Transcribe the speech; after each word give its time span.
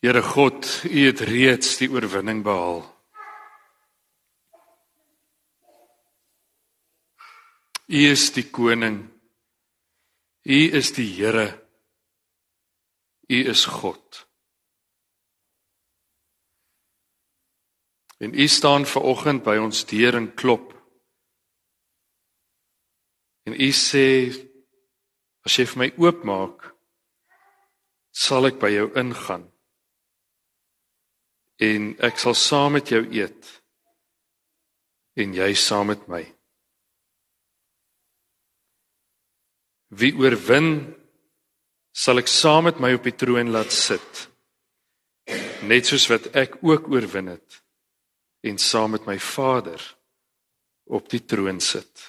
Here 0.00 0.22
God, 0.22 0.64
U 0.88 1.00
het 1.04 1.20
reeds 1.28 1.74
die 1.76 1.90
oorwinning 1.92 2.40
behaal. 2.40 2.80
U 7.84 8.00
is 8.08 8.30
die 8.32 8.46
koning. 8.48 9.02
U 10.48 10.60
is 10.78 10.94
die 10.96 11.04
Here. 11.18 11.44
U 13.28 13.42
is 13.52 13.66
God. 13.68 14.24
En 18.24 18.32
U 18.32 18.48
staan 18.48 18.88
ver 18.88 19.04
oggend 19.04 19.44
by 19.44 19.58
ons 19.60 19.84
deur 19.92 20.16
en 20.16 20.32
klop. 20.32 20.72
En 23.44 23.52
U 23.52 23.70
sê 23.76 24.08
as 25.44 25.60
jy 25.60 25.68
vir 25.74 25.84
my 25.84 25.92
oopmaak, 26.00 26.70
sal 28.16 28.48
ek 28.48 28.60
by 28.64 28.72
jou 28.72 28.92
ingaan. 28.96 29.50
En 31.60 31.92
ek 32.00 32.18
sal 32.18 32.36
saam 32.38 32.78
met 32.78 32.88
jou 32.88 33.02
eet 33.12 33.56
en 35.20 35.34
jy 35.36 35.50
saam 35.58 35.90
met 35.92 36.06
my. 36.08 36.22
Wie 40.00 40.14
oorwin, 40.16 40.94
sal 41.92 42.22
ek 42.22 42.30
saam 42.30 42.68
met 42.70 42.80
my 42.80 42.94
op 42.96 43.04
die 43.04 43.16
troon 43.18 43.50
laat 43.52 43.74
sit. 43.74 44.26
Net 45.68 45.90
soos 45.90 46.06
wat 46.08 46.30
ek 46.38 46.60
ook 46.64 46.88
oorwin 46.88 47.34
het 47.34 47.60
en 48.46 48.56
saam 48.56 48.94
met 48.96 49.04
my 49.04 49.18
Vader 49.20 49.82
op 50.88 51.10
die 51.12 51.20
troon 51.28 51.60
sit. 51.60 52.06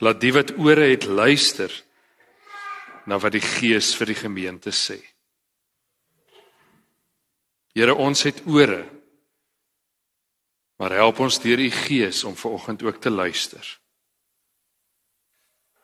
Laat 0.00 0.22
die 0.22 0.32
wat 0.34 0.54
ore 0.56 0.88
het 0.94 1.04
luister 1.04 1.74
na 3.06 3.18
wat 3.20 3.36
die 3.36 3.44
Gees 3.44 3.92
vir 3.98 4.14
die 4.14 4.18
gemeente 4.18 4.72
sê. 4.72 4.98
Here, 7.72 7.94
ons 7.94 8.22
het 8.22 8.42
ore. 8.44 8.82
Maar 10.76 10.98
help 10.98 11.22
ons 11.24 11.40
deur 11.40 11.58
u 11.58 11.70
Gees 11.70 12.24
om 12.24 12.36
vanoggend 12.36 12.82
ook 12.82 13.00
te 13.00 13.10
luister. 13.10 13.80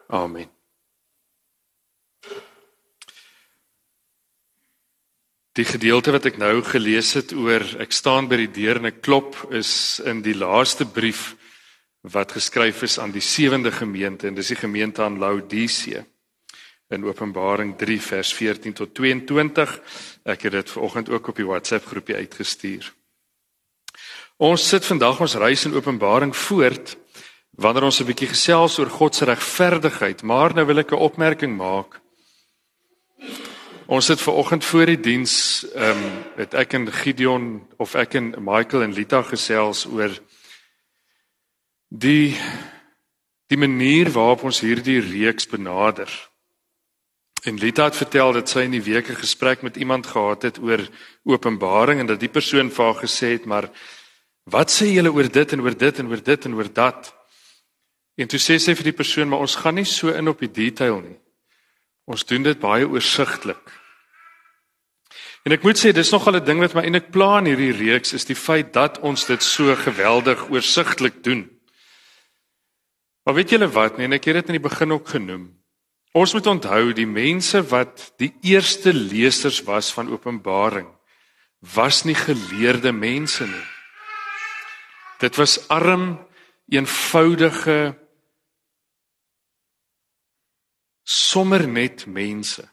Amen. 0.09 0.51
Die 5.59 5.67
gedeelte 5.67 6.13
wat 6.15 6.29
ek 6.29 6.37
nou 6.39 6.61
gelees 6.63 7.13
het 7.19 7.33
oor 7.35 7.65
ek 7.83 7.93
staan 7.93 8.29
by 8.31 8.37
die 8.45 8.53
deur 8.61 8.79
en 8.79 8.93
ek 8.93 9.01
klop 9.03 9.35
is 9.55 9.99
in 10.07 10.21
die 10.23 10.37
laaste 10.39 10.87
brief 10.87 11.33
wat 12.07 12.37
geskryf 12.37 12.85
is 12.87 12.99
aan 13.03 13.11
die 13.11 13.25
sewende 13.25 13.73
gemeente 13.75 14.29
en 14.29 14.39
dis 14.39 14.53
die 14.53 14.61
gemeente 14.61 15.03
aan 15.03 15.19
Laodicea 15.19 16.05
in 16.89 17.05
Openbaring 17.05 17.77
3 17.77 18.01
vers 18.01 18.33
14 18.33 18.73
tot 18.73 18.95
22. 18.95 19.81
Ek 20.25 20.43
het 20.43 20.53
dit 20.53 20.71
vanoggend 20.71 21.11
ook 21.11 21.29
op 21.29 21.37
die 21.37 21.47
WhatsApp 21.47 21.87
groepie 21.87 22.17
uitgestuur. 22.17 22.93
Ons 24.39 24.69
sit 24.69 24.87
vandag 24.87 25.21
ons 25.21 25.35
reis 25.35 25.65
in 25.67 25.75
Openbaring 25.75 26.37
voort 26.37 26.97
wanneer 27.59 27.89
ons 27.89 28.01
'n 28.01 28.07
bietjie 28.07 28.29
gesels 28.29 28.79
oor 28.79 28.91
God 28.91 29.15
se 29.15 29.25
regverdigheid, 29.25 30.23
maar 30.23 30.55
nou 30.55 30.65
wil 30.67 30.79
ek 30.79 30.93
'n 30.93 31.05
opmerking 31.09 31.57
maak. 31.57 32.01
Ons 33.87 34.07
sit 34.07 34.21
ver 34.21 34.33
oggend 34.33 34.65
voor 34.65 34.87
die 34.87 35.01
diens, 35.01 35.65
ehm 35.75 35.97
um, 35.97 36.25
het 36.37 36.55
ek 36.55 36.73
en 36.73 36.93
Gideon 36.93 37.67
of 37.77 37.95
ek 37.95 38.15
en 38.15 38.35
Michael 38.39 38.83
en 38.83 38.93
Lita 38.93 39.23
gesels 39.23 39.87
oor 39.87 40.11
die 41.89 42.37
die 43.49 43.57
manier 43.57 44.11
waarop 44.13 44.45
ons 44.45 44.61
hierdie 44.61 45.01
reeks 45.01 45.47
benader. 45.49 46.28
En 47.43 47.59
Lita 47.59 47.85
het 47.85 47.97
vertel 47.97 48.33
dat 48.33 48.49
sy 48.51 48.65
in 48.67 48.75
die 48.75 48.83
week 48.83 49.09
'n 49.09 49.23
gesprek 49.23 49.63
met 49.63 49.77
iemand 49.77 50.07
gehad 50.07 50.43
het 50.43 50.59
oor 50.59 50.89
Openbaring 51.25 52.01
en 52.01 52.07
dat 52.07 52.21
die 52.21 52.29
persoon 52.29 52.71
vir 52.71 52.85
haar 52.85 53.03
gesê 53.05 53.27
het, 53.33 53.45
"Maar 53.45 53.71
wat 54.45 54.71
sê 54.71 54.87
julle 54.87 55.13
oor 55.13 55.31
dit 55.31 55.53
en 55.53 55.61
oor 55.61 55.77
dit 55.77 55.99
en 55.99 56.09
oor 56.09 56.23
dit 56.23 56.45
en 56.45 56.55
oor 56.55 56.73
dat?" 56.73 57.15
En 58.17 58.27
toe 58.27 58.39
sê 58.39 58.59
sy 58.59 58.75
vir 58.75 58.85
die 58.85 58.93
persoon, 58.93 59.29
maar 59.29 59.39
ons 59.39 59.57
gaan 59.57 59.75
nie 59.75 59.85
so 59.85 60.09
in 60.09 60.29
op 60.29 60.39
die 60.39 60.51
detail 60.51 61.01
nie. 61.01 61.19
Ons 62.05 62.25
doen 62.25 62.43
dit 62.43 62.59
baie 62.59 62.89
oorsigtelik. 62.89 63.71
En 65.45 65.53
ek 65.53 65.63
moet 65.63 65.79
sê 65.79 65.93
dis 65.93 66.11
nogal 66.11 66.37
'n 66.37 66.45
ding 66.45 66.61
wat 66.61 66.75
my 66.75 66.83
eintlik 66.83 67.11
pla 67.11 67.39
in 67.39 67.45
hierdie 67.45 67.73
reeks 67.73 68.13
is 68.13 68.25
die 68.25 68.35
feit 68.35 68.73
dat 68.73 68.99
ons 68.99 69.27
dit 69.27 69.43
so 69.43 69.77
geweldig 69.77 70.51
oorsigtelik 70.51 71.23
doen. 71.23 71.51
Maar 73.25 73.35
weet 73.35 73.51
julle 73.51 73.69
wat, 73.69 73.97
nee, 73.97 74.07
en 74.07 74.13
ek 74.13 74.25
het 74.25 74.35
dit 74.35 74.47
in 74.47 74.53
die 74.53 74.69
begin 74.69 74.93
ook 74.93 75.09
genoem. 75.09 75.58
Ons 76.13 76.33
moet 76.33 76.47
onthou 76.47 76.93
die 76.97 77.07
mense 77.07 77.61
wat 77.69 78.13
die 78.17 78.33
eerste 78.43 78.93
lesers 78.93 79.63
was 79.67 79.93
van 79.93 80.11
Openbaring 80.11 80.89
was 81.75 82.05
nie 82.05 82.15
geleerde 82.15 82.93
mense 82.93 83.47
nie. 83.47 83.67
Dit 85.19 85.37
was 85.37 85.59
arm, 85.69 86.17
eenvoudige 86.69 87.97
sommer 91.09 91.67
net 91.69 92.07
mense 92.07 92.69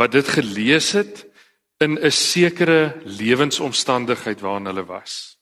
wat 0.00 0.12
dit 0.16 0.28
gelees 0.28 0.92
het 0.96 1.26
in 1.80 1.98
'n 1.98 2.10
sekere 2.10 3.00
lewensomstandigheid 3.04 4.40
waarin 4.40 4.66
hulle 4.66 4.84
was. 4.84 5.38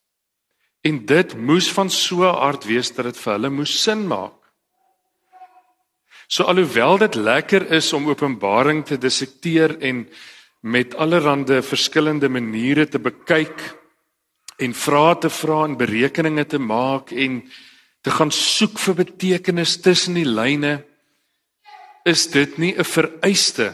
En 0.80 1.06
dit 1.06 1.34
moes 1.36 1.72
van 1.72 1.90
so 1.90 2.22
'n 2.22 2.36
aard 2.36 2.64
wees 2.64 2.94
dat 2.94 3.04
dit 3.04 3.18
vir 3.18 3.32
hulle 3.32 3.50
moes 3.50 3.82
sin 3.82 4.06
maak. 4.06 4.37
So 6.28 6.44
alhoewel 6.44 6.98
dit 7.00 7.14
lekker 7.14 7.70
is 7.72 7.88
om 7.96 8.10
Openbaring 8.10 8.82
te 8.84 8.98
dissekteer 9.00 9.78
en 9.80 10.02
met 10.60 10.92
allerlei 11.00 11.62
verskillende 11.64 12.28
maniere 12.28 12.84
te 12.84 13.00
bekyk 13.00 13.62
en 14.60 14.74
vrae 14.74 15.14
te 15.22 15.30
vra 15.32 15.62
en 15.64 15.78
berekeninge 15.80 16.44
te 16.44 16.60
maak 16.60 17.14
en 17.16 17.40
te 18.04 18.12
gaan 18.12 18.32
soek 18.34 18.76
vir 18.82 18.98
betekenis 19.00 19.78
tussen 19.80 20.18
die 20.20 20.28
lyne 20.28 20.82
is 22.04 22.26
dit 22.26 22.58
nie 22.58 22.74
'n 22.76 22.84
vereiste 22.84 23.72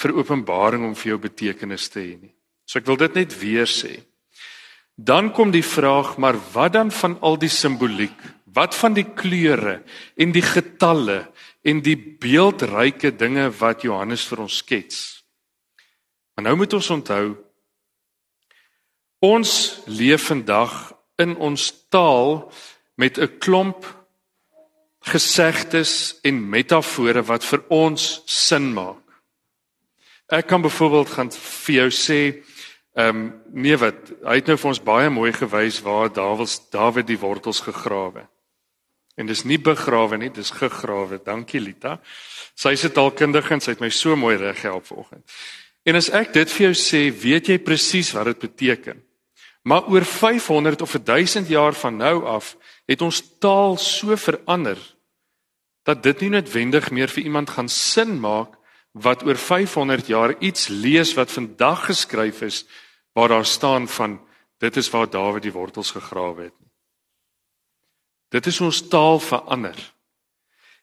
vir 0.00 0.16
openbaring 0.16 0.84
om 0.84 0.94
vir 0.94 1.10
jou 1.12 1.18
betekenis 1.18 1.88
te 1.88 2.00
hê 2.00 2.20
nie. 2.20 2.34
So 2.66 2.78
ek 2.78 2.86
wil 2.86 2.96
dit 2.96 3.14
net 3.14 3.38
weer 3.40 3.66
sê. 3.66 4.00
Dan 4.96 5.32
kom 5.32 5.50
die 5.50 5.64
vraag, 5.64 6.16
maar 6.18 6.36
wat 6.52 6.72
dan 6.72 6.90
van 6.90 7.18
al 7.20 7.36
die 7.36 7.52
simboliek? 7.52 8.16
Wat 8.44 8.74
van 8.74 8.94
die 8.94 9.04
kleure 9.04 9.82
en 10.16 10.32
die 10.32 10.42
getalle 10.42 11.28
en 11.66 11.82
die 11.82 11.96
beeldryke 11.98 13.10
dinge 13.18 13.48
wat 13.58 13.82
Johannes 13.82 14.26
vir 14.30 14.44
ons 14.44 14.60
skets? 14.62 15.00
Maar 16.36 16.50
nou 16.50 16.56
moet 16.62 16.76
ons 16.78 16.90
onthou 16.94 17.26
ons 19.24 19.52
leef 19.88 20.28
vandag 20.28 20.74
in 21.18 21.34
ons 21.36 21.62
taal 21.88 22.52
met 22.94 23.18
'n 23.18 23.38
klomp 23.38 23.86
gesegdes 25.00 26.18
en 26.22 26.48
metafore 26.50 27.22
wat 27.22 27.44
vir 27.44 27.62
ons 27.68 28.22
sin 28.26 28.72
maak. 28.74 29.02
Ek 30.26 30.46
kan 30.46 30.62
byvoorbeeld 30.62 31.08
gaan 31.08 31.30
vir 31.30 31.74
jou 31.74 31.90
sê, 31.90 32.20
ehm 32.96 33.16
um, 33.16 33.42
nee 33.52 33.76
wat, 33.76 33.94
hy 34.24 34.34
het 34.40 34.46
nou 34.46 34.56
vir 34.56 34.68
ons 34.68 34.82
baie 34.82 35.10
mooi 35.10 35.32
gewys 35.32 35.82
waar 35.84 36.12
Dawid 36.12 36.70
Dawid 36.70 37.06
die 37.06 37.18
wortels 37.18 37.60
gegrawe. 37.60 38.26
En 39.16 39.26
dis 39.26 39.44
nie 39.48 39.58
begrawe 39.58 40.18
nie, 40.20 40.30
dis 40.30 40.52
gegrawe. 40.52 41.18
Dankie 41.24 41.60
Lita. 41.60 41.96
Sy 42.56 42.74
is 42.76 42.84
taalkundige 42.92 43.54
en 43.56 43.62
sy 43.64 43.72
het 43.72 43.80
my 43.80 43.90
so 43.90 44.16
mooi 44.16 44.36
reg 44.36 44.60
gehelp 44.60 44.86
vanoggend. 44.88 45.24
En 45.86 45.96
as 45.96 46.10
ek 46.10 46.34
dit 46.34 46.52
vir 46.52 46.66
jou 46.66 46.74
sê, 46.76 47.00
weet 47.14 47.48
jy 47.48 47.58
presies 47.62 48.12
wat 48.16 48.28
dit 48.32 48.42
beteken. 48.44 49.00
Maar 49.66 49.88
oor 49.90 50.04
500 50.04 50.82
of 50.82 50.98
1000 51.02 51.48
jaar 51.48 51.74
van 51.74 51.96
nou 51.96 52.24
af 52.26 52.54
het 52.86 53.02
ons 53.02 53.22
taal 53.42 53.76
so 53.82 54.14
verander 54.16 54.78
dat 55.86 56.02
dit 56.02 56.26
nie 56.26 56.34
noodwendig 56.34 56.90
meer 56.90 57.10
vir 57.10 57.24
iemand 57.24 57.50
gaan 57.50 57.68
sin 57.70 58.18
maak 58.20 58.54
wat 58.92 59.22
oor 59.26 59.38
500 59.38 60.06
jaar 60.10 60.34
iets 60.38 60.68
lees 60.68 61.14
wat 61.14 61.32
vandag 61.32 61.86
geskryf 61.90 62.42
is 62.42 62.64
waar 63.14 63.28
daar 63.28 63.46
staan 63.46 63.88
van 63.88 64.20
dit 64.58 64.76
is 64.76 64.90
waar 64.90 65.10
Dawid 65.10 65.42
die 65.42 65.52
wortels 65.52 65.90
gegrawe 65.90 66.48
het. 66.48 66.65
Dit 68.36 68.50
is 68.52 68.60
ons 68.60 68.82
taal 68.92 69.20
verander. 69.22 69.78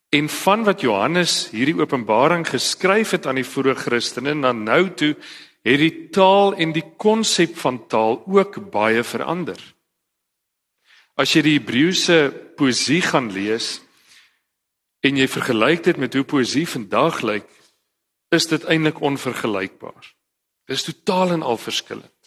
En 0.10 0.30
van 0.30 0.64
wat 0.66 0.82
Johannes 0.82 1.36
hierdie 1.54 1.78
openbaring 1.78 2.48
geskryf 2.50 3.14
het 3.14 3.28
aan 3.30 3.38
die 3.38 3.48
vroeë 3.48 3.76
Christene 3.86 4.34
na 4.38 4.52
nou 4.58 4.88
toe 4.98 5.14
het 5.64 5.80
die 5.80 6.10
taal 6.14 6.56
en 6.58 6.74
die 6.74 6.86
konsep 6.98 7.56
van 7.62 7.84
taal 7.88 8.20
ook 8.26 8.58
baie 8.74 9.04
verander. 9.06 9.60
As 11.14 11.34
jy 11.36 11.44
die 11.46 11.58
Hebreëse 11.60 12.18
poesie 12.58 13.02
gaan 13.06 13.30
lees, 13.34 13.78
en 15.04 15.20
jy 15.20 15.28
vergelyk 15.28 15.84
dit 15.90 16.00
met 16.00 16.16
hoe 16.16 16.26
poësie 16.26 16.66
vandag 16.70 17.22
lyk, 17.28 17.48
is 18.34 18.48
dit 18.50 18.66
eintlik 18.72 19.02
onvergelykbaar. 19.04 20.10
Dit 20.66 20.80
is 20.80 20.88
totaal 20.88 21.36
en 21.38 21.44
al 21.46 21.60
verskillend. 21.60 22.23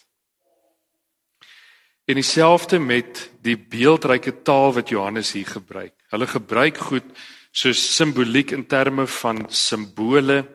En 2.07 2.15
dieselfde 2.15 2.79
met 2.79 3.25
die 3.43 3.57
beeldryke 3.59 4.41
taal 4.47 4.73
wat 4.73 4.89
Johannes 4.89 5.33
hier 5.35 5.47
gebruik. 5.47 5.93
Hulle 6.13 6.27
gebruik 6.27 6.77
goed 6.77 7.07
soos 7.51 7.81
simboliek 7.95 8.53
in 8.55 8.63
terme 8.69 9.07
van 9.07 9.43
simbole, 9.51 10.45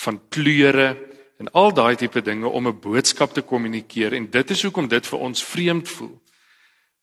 van 0.00 0.20
kleure, 0.32 0.94
en 1.42 1.50
al 1.52 1.74
daai 1.74 1.96
tipe 1.98 2.22
dinge 2.22 2.48
om 2.48 2.68
'n 2.68 2.80
boodskap 2.80 3.34
te 3.34 3.42
kommunikeer 3.42 4.12
en 4.12 4.30
dit 4.30 4.50
is 4.50 4.62
hoekom 4.62 4.88
dit 4.88 5.06
vir 5.06 5.18
ons 5.18 5.44
vreemd 5.44 5.88
voel. 5.88 6.22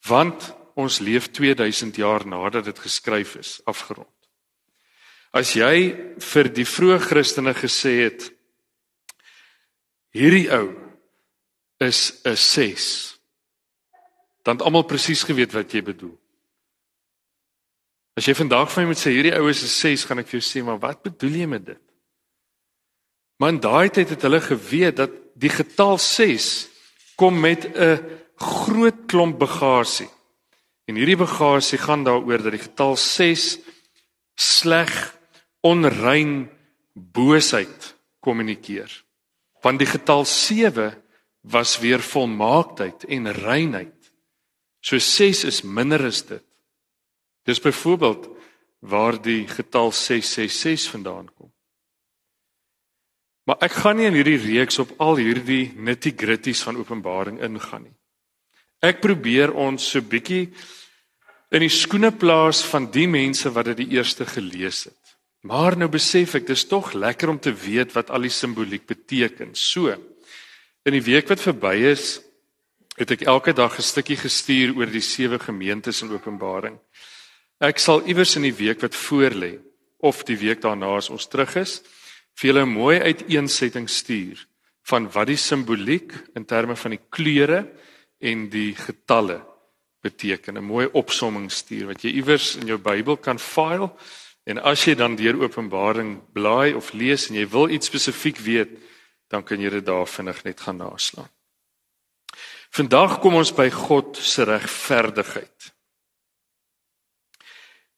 Want 0.08 0.56
ons 0.76 1.00
leef 1.00 1.32
2000 1.32 1.96
jaar 1.96 2.28
nadat 2.28 2.66
dit 2.66 2.80
geskryf 2.80 3.36
is, 3.36 3.62
afgerond. 3.66 4.08
As 5.32 5.54
jy 5.54 5.96
vir 6.18 6.54
die 6.54 6.66
vroeë 6.66 7.00
Christene 7.00 7.54
gesê 7.54 8.04
het 8.04 8.32
hierdie 10.12 10.50
ou 10.52 10.76
is 11.78 12.22
'n 12.26 12.36
6, 12.36 13.11
dan 14.44 14.58
het 14.58 14.66
almal 14.66 14.88
presies 14.90 15.24
geweet 15.24 15.54
wat 15.54 15.74
jy 15.74 15.84
bedoel. 15.86 16.16
As 18.18 18.28
jy 18.28 18.36
vandag 18.36 18.72
vir 18.72 18.84
my 18.84 18.92
moet 18.92 19.00
sê 19.00 19.14
hierdie 19.14 19.36
ou 19.38 19.48
is 19.50 19.64
'n 19.64 19.68
6, 19.68 20.06
gaan 20.06 20.20
ek 20.20 20.28
vir 20.28 20.40
jou 20.40 20.46
sê, 20.48 20.66
maar 20.66 20.80
wat 20.80 21.04
bedoel 21.04 21.36
jy 21.42 21.48
met 21.48 21.66
dit? 21.66 21.82
Maar 23.40 23.50
in 23.50 23.60
daai 23.60 23.90
tyd 23.90 24.10
het 24.10 24.22
hulle 24.22 24.42
geweet 24.42 24.96
dat 24.96 25.12
die 25.36 25.50
getal 25.50 25.98
6 25.98 26.68
kom 27.16 27.40
met 27.40 27.66
'n 27.66 27.98
groot 28.36 29.06
klomp 29.08 29.40
bagasie. 29.40 30.10
En 30.86 30.96
hierdie 30.96 31.18
bagasie 31.18 31.78
gaan 31.78 32.04
daaroor 32.04 32.42
dat 32.44 32.52
die 32.52 32.66
getal 32.68 32.96
6 32.98 33.58
sleg, 34.36 35.18
onrein, 35.62 36.50
boosheid 36.94 37.96
kommunikeer. 38.20 39.04
Want 39.62 39.80
die 39.80 39.88
getal 39.88 40.26
7 40.26 41.04
was 41.42 41.80
weer 41.80 42.00
volmaaktheid 42.00 43.04
en 43.04 43.32
reinheid. 43.32 44.01
So 44.82 44.98
6 44.98 45.46
is 45.46 45.62
minder 45.62 46.02
as 46.06 46.24
dit. 46.26 46.44
Dis 47.46 47.62
byvoorbeeld 47.62 48.28
waar 48.82 49.22
die 49.22 49.48
getal 49.48 49.92
666 49.92 50.90
vandaan 50.92 51.30
kom. 51.38 51.52
Maar 53.46 53.62
ek 53.66 53.74
gaan 53.82 53.98
nie 53.98 54.08
in 54.10 54.18
hierdie 54.18 54.40
reeks 54.42 54.80
op 54.82 54.94
al 55.02 55.18
hierdie 55.22 55.74
nitty-gritties 55.76 56.62
van 56.66 56.78
Openbaring 56.78 57.42
ingaan 57.42 57.88
nie. 57.90 57.98
Ek 58.82 59.02
probeer 59.02 59.54
ons 59.54 59.86
so 59.94 60.02
bietjie 60.02 60.48
in 61.52 61.66
die 61.66 61.74
skoene 61.74 62.14
plaas 62.16 62.62
van 62.66 62.88
die 62.94 63.08
mense 63.12 63.50
wat 63.54 63.72
dit 63.72 63.84
die 63.84 63.98
eerste 63.98 64.26
gelees 64.26 64.86
het. 64.90 64.98
Maar 65.46 65.78
nou 65.78 65.90
besef 65.90 66.38
ek 66.38 66.48
dis 66.50 66.66
tog 66.70 66.94
lekker 66.94 67.30
om 67.30 67.40
te 67.42 67.54
weet 67.54 67.94
wat 67.98 68.10
al 68.14 68.26
die 68.26 68.34
simboliek 68.34 68.86
beteken. 68.90 69.56
So 69.58 69.90
in 69.90 70.96
die 70.98 71.06
week 71.06 71.30
wat 71.30 71.42
verby 71.42 71.76
is, 71.92 72.20
het 73.02 73.12
ek 73.18 73.26
elke 73.26 73.54
dag 73.54 73.78
'n 73.78 73.82
stukkie 73.82 74.18
gestuur 74.18 74.76
oor 74.78 74.86
die 74.86 75.02
sewe 75.02 75.40
gemeentes 75.40 76.02
in 76.02 76.12
Openbaring. 76.12 76.78
Ek 77.60 77.80
sal 77.80 78.06
iewers 78.06 78.36
in 78.36 78.44
die 78.44 78.54
week 78.54 78.82
wat 78.82 78.96
voorlê 78.96 79.60
of 80.00 80.24
die 80.24 80.38
week 80.38 80.62
daarna 80.62 80.98
as 80.98 81.10
ons 81.10 81.28
terug 81.28 81.56
is, 81.56 81.82
vir 82.36 82.48
julle 82.48 82.66
'n 82.66 82.70
mooi 82.70 83.00
uiteensetting 83.00 83.90
stuur 83.90 84.46
van 84.84 85.12
wat 85.12 85.28
die 85.28 85.38
simboliek 85.38 86.14
in 86.36 86.46
terme 86.46 86.76
van 86.76 86.92
die 86.92 87.02
kleure 87.10 87.68
en 88.20 88.50
die 88.50 88.76
getalle 88.76 89.42
beteken. 90.02 90.58
'n 90.58 90.64
Mooi 90.64 90.88
opsomming 90.94 91.52
stuur 91.52 91.88
wat 91.88 92.02
jy 92.04 92.12
iewers 92.12 92.56
in 92.56 92.68
jou 92.68 92.78
Bybel 92.78 93.18
kan 93.18 93.40
file 93.40 93.92
en 94.46 94.58
as 94.60 94.86
jy 94.86 94.96
dan 94.96 95.16
deur 95.16 95.42
Openbaring 95.42 96.22
blaai 96.34 96.74
of 96.74 96.94
lees 96.94 97.30
en 97.30 97.36
jy 97.36 97.48
wil 97.48 97.70
iets 97.70 97.88
spesifiek 97.88 98.38
weet, 98.38 98.70
dan 99.30 99.44
kan 99.44 99.60
jy 99.60 99.70
dit 99.70 99.86
daar 99.86 100.08
vinnig 100.08 100.44
net 100.44 100.60
gaan 100.60 100.78
naslaan. 100.78 101.30
Vandag 102.72 103.18
kom 103.20 103.36
ons 103.36 103.52
by 103.52 103.68
God 103.74 104.16
se 104.16 104.46
regverdigheid. 104.48 105.72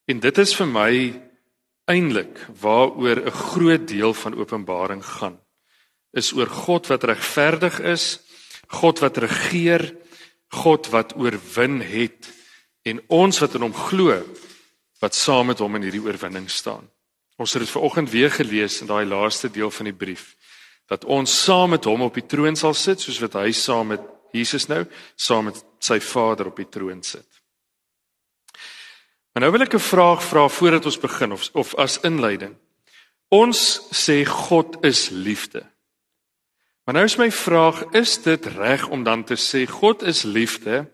En 0.09 0.19
dit 0.19 0.39
is 0.41 0.53
vir 0.57 0.69
my 0.69 0.93
eintlik 1.89 2.39
waaroor 2.61 3.21
'n 3.21 3.37
groot 3.53 3.87
deel 3.87 4.13
van 4.13 4.35
Openbaring 4.35 5.05
gaan. 5.05 5.37
Is 6.13 6.33
oor 6.33 6.49
God 6.49 6.87
wat 6.87 7.03
regverdig 7.03 7.79
is, 7.79 8.19
God 8.67 8.99
wat 8.99 9.17
regeer, 9.17 9.95
God 10.49 10.89
wat 10.89 11.15
oorwin 11.15 11.81
het 11.81 12.29
en 12.81 13.01
ons 13.07 13.39
wat 13.39 13.53
in 13.53 13.61
hom 13.61 13.73
glo 13.73 14.23
wat 14.99 15.15
saam 15.15 15.47
met 15.47 15.59
hom 15.59 15.75
in 15.75 15.81
hierdie 15.81 16.03
oorwinning 16.03 16.49
staan. 16.49 16.89
Ons 17.37 17.53
het 17.53 17.61
dit 17.61 17.71
vanoggend 17.71 18.09
weer 18.09 18.31
gelees 18.31 18.81
in 18.81 18.87
daai 18.87 19.05
laaste 19.05 19.49
deel 19.51 19.71
van 19.71 19.85
die 19.85 19.97
brief 19.97 20.35
dat 20.87 21.05
ons 21.05 21.43
saam 21.43 21.69
met 21.69 21.85
hom 21.85 22.01
op 22.01 22.13
die 22.13 22.25
troon 22.27 22.55
sal 22.55 22.73
sit 22.73 23.01
soos 23.01 23.19
wat 23.19 23.33
hy 23.33 23.51
saam 23.51 23.87
met 23.87 24.01
Jesus 24.33 24.68
nou 24.68 24.83
saam 25.15 25.51
met 25.51 25.62
sy 25.83 26.00
Vader 26.01 26.50
op 26.50 26.57
die 26.57 26.69
troon 26.69 27.03
sit. 27.06 27.27
Maar 29.33 29.45
nou 29.45 29.51
wil 29.51 29.65
ek 29.65 29.75
'n 29.75 29.89
vraag 29.94 30.24
vra 30.24 30.47
voordat 30.47 30.85
ons 30.85 31.00
begin 31.00 31.31
of 31.31 31.50
of 31.53 31.75
as 31.75 32.00
inleiding. 32.01 32.56
Ons 33.30 33.81
sê 33.89 34.25
God 34.25 34.83
is 34.85 35.09
liefde. 35.09 35.65
Maar 36.85 36.95
nou 36.95 37.06
is 37.06 37.18
my 37.18 37.31
vraag, 37.31 37.83
is 37.95 38.18
dit 38.21 38.45
reg 38.45 38.88
om 38.88 39.03
dan 39.03 39.24
te 39.24 39.35
sê 39.35 39.65
God 39.69 40.03
is 40.03 40.24
liefde, 40.24 40.91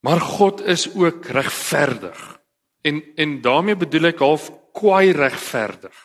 maar 0.00 0.20
God 0.20 0.60
is 0.60 0.94
ook 0.94 1.24
regverdig? 1.24 2.40
En 2.82 3.02
en 3.16 3.40
daarmee 3.40 3.76
bedoel 3.76 4.04
ek 4.04 4.18
half 4.18 4.50
kwaai 4.72 5.12
regverdig. 5.12 5.96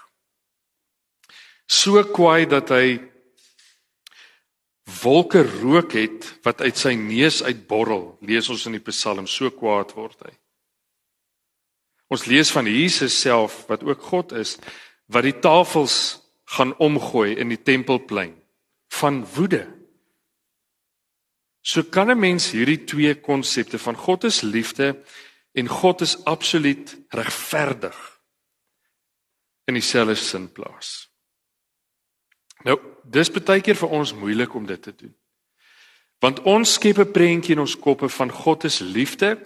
So 1.65 2.03
kwaai 2.03 2.45
dat 2.45 2.69
hy 2.69 3.10
wolke 5.01 5.43
rook 5.61 5.93
het 5.93 6.27
wat 6.43 6.61
uit 6.61 6.77
sy 6.77 6.93
neus 6.97 7.41
uitborrel. 7.43 8.17
Lees 8.21 8.49
ons 8.49 8.65
in 8.65 8.77
die 8.77 8.85
Psalm, 8.89 9.27
so 9.27 9.51
kwaad 9.51 9.93
word 9.95 10.17
hy. 10.25 10.33
Ons 12.11 12.25
lees 12.27 12.51
van 12.51 12.67
Jesus 12.67 13.15
self 13.15 13.63
wat 13.69 13.83
ook 13.87 14.01
God 14.11 14.33
is 14.35 14.57
wat 15.11 15.23
die 15.27 15.37
tafels 15.43 16.21
gaan 16.57 16.73
omgooi 16.79 17.35
in 17.39 17.51
die 17.51 17.59
tempelplein 17.59 18.35
van 18.91 19.21
woede. 19.35 19.67
So 21.61 21.83
kan 21.83 22.11
'n 22.11 22.19
mens 22.19 22.51
hierdie 22.51 22.83
twee 22.83 23.15
konsepte 23.15 23.79
van 23.79 23.95
God 23.95 24.23
is 24.23 24.41
liefde 24.41 25.03
en 25.53 25.67
God 25.67 26.01
is 26.01 26.23
absoluut 26.25 26.97
regverdig 27.09 28.21
in 29.67 29.73
dieselfde 29.73 30.15
sin 30.15 30.51
plaas. 30.51 31.10
Nou, 32.63 32.77
dis 33.03 33.31
baie 33.31 33.61
keer 33.61 33.75
vir 33.75 33.89
ons 33.89 34.13
moeilik 34.13 34.53
om 34.55 34.65
dit 34.65 34.81
te 34.81 34.93
doen. 34.95 35.15
Want 36.21 36.39
ons 36.45 36.73
skep 36.73 36.99
'n 36.99 37.11
prentjie 37.11 37.53
in 37.53 37.59
ons 37.59 37.75
koppe 37.75 38.09
van 38.09 38.29
God 38.29 38.63
is 38.63 38.79
liefde 38.79 39.37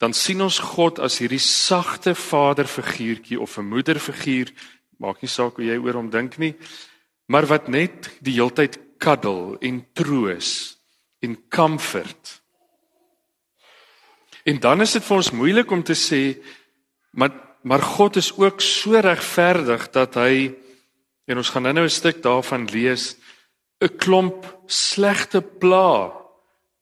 dan 0.00 0.14
sien 0.16 0.40
ons 0.40 0.56
God 0.64 0.98
as 1.04 1.18
hierdie 1.20 1.42
sagte 1.42 2.14
vaderfiguurtjie 2.16 3.40
of 3.40 3.58
'n 3.58 3.68
moederfiguur, 3.68 4.48
maak 4.96 5.20
nie 5.20 5.28
saak 5.28 5.56
hoe 5.56 5.64
jy 5.64 5.76
oor 5.76 5.94
hom 5.94 6.10
dink 6.10 6.38
nie, 6.38 6.56
maar 7.28 7.46
wat 7.46 7.68
net 7.68 8.10
die 8.20 8.32
heeltyd 8.40 8.78
kuddel 8.98 9.56
en 9.60 9.86
troos 9.92 10.78
en 11.20 11.36
comfort. 11.48 12.40
En 14.44 14.60
dan 14.60 14.80
is 14.80 14.92
dit 14.92 15.04
vir 15.04 15.16
ons 15.16 15.30
moeilik 15.30 15.70
om 15.70 15.82
te 15.82 15.94
sê 15.94 16.42
maar 17.12 17.48
maar 17.62 17.82
God 17.82 18.16
is 18.16 18.32
ook 18.32 18.60
so 18.60 18.96
regverdig 19.00 19.90
dat 19.90 20.14
hy 20.14 20.56
en 21.30 21.38
ons 21.38 21.50
gaan 21.54 21.62
nou-nou 21.62 21.86
'n 21.86 21.98
stuk 22.00 22.22
daarvan 22.22 22.66
lees 22.66 23.16
'n 23.80 23.96
klomp 23.96 24.42
slegte 24.66 25.40
pla 25.40 26.12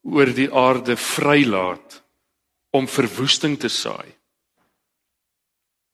oor 0.02 0.30
die 0.34 0.52
aarde 0.52 0.96
vrylaat 0.96 2.02
om 2.70 2.88
verwoesting 2.88 3.58
te 3.58 3.68
saai. 3.68 4.16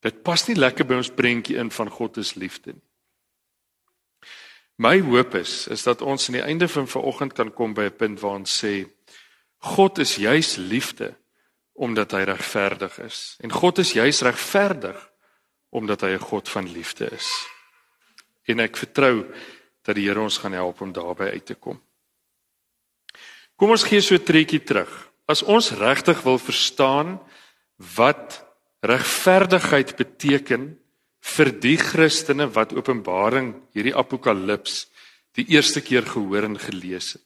Dit 0.01 0.23
pas 0.23 0.47
nie 0.49 0.57
lekker 0.57 0.87
by 0.87 0.95
ons 0.95 1.11
prentjie 1.11 1.57
in 1.57 1.71
van 1.71 1.91
God 1.91 2.17
is 2.17 2.35
liefde 2.35 2.73
nie. 2.73 2.89
My 4.77 5.01
hoop 5.01 5.35
is 5.35 5.69
is 5.69 5.83
dat 5.83 6.03
ons 6.03 6.29
aan 6.29 6.39
die 6.39 6.43
einde 6.43 6.69
van 6.69 6.89
vanoggend 6.89 7.33
kan 7.33 7.53
kom 7.55 7.75
by 7.75 7.85
'n 7.85 7.97
punt 7.97 8.21
waar 8.21 8.39
ons 8.39 8.65
sê 8.65 8.91
God 9.59 9.99
is 9.99 10.17
juis 10.17 10.57
liefde 10.57 11.15
omdat 11.73 12.13
hy 12.13 12.23
regverdig 12.23 12.99
is 12.99 13.37
en 13.41 13.53
God 13.53 13.79
is 13.79 13.93
juis 13.93 14.21
regverdig 14.21 15.11
omdat 15.71 16.01
hy 16.01 16.15
'n 16.15 16.19
God 16.19 16.49
van 16.49 16.73
liefde 16.73 17.11
is. 17.11 17.54
En 18.49 18.61
ek 18.61 18.77
vertrou 18.77 19.25
dat 19.85 19.97
die 19.97 20.07
Here 20.09 20.21
ons 20.21 20.39
gaan 20.39 20.57
help 20.57 20.81
om 20.81 20.93
daarby 20.93 21.31
uit 21.37 21.47
te 21.47 21.55
kom. 21.55 21.81
Kom 23.57 23.71
ons 23.71 23.85
gee 23.87 24.01
so 24.01 24.15
'n 24.15 24.25
trekkie 24.25 24.65
terug. 24.65 24.91
As 25.27 25.43
ons 25.43 25.71
regtig 25.71 26.23
wil 26.23 26.39
verstaan 26.39 27.21
wat 27.97 28.45
regverdigheid 28.83 29.97
beteken 29.97 30.79
vir 31.21 31.51
die 31.61 31.77
Christene 31.77 32.47
wat 32.53 32.75
Openbaring 32.77 33.55
hierdie 33.73 33.97
Apokalips 33.97 34.87
die 35.35 35.47
eerste 35.49 35.81
keer 35.81 36.05
gehoor 36.07 36.45
en 36.45 36.59
gelees 36.59 37.13
het, 37.13 37.23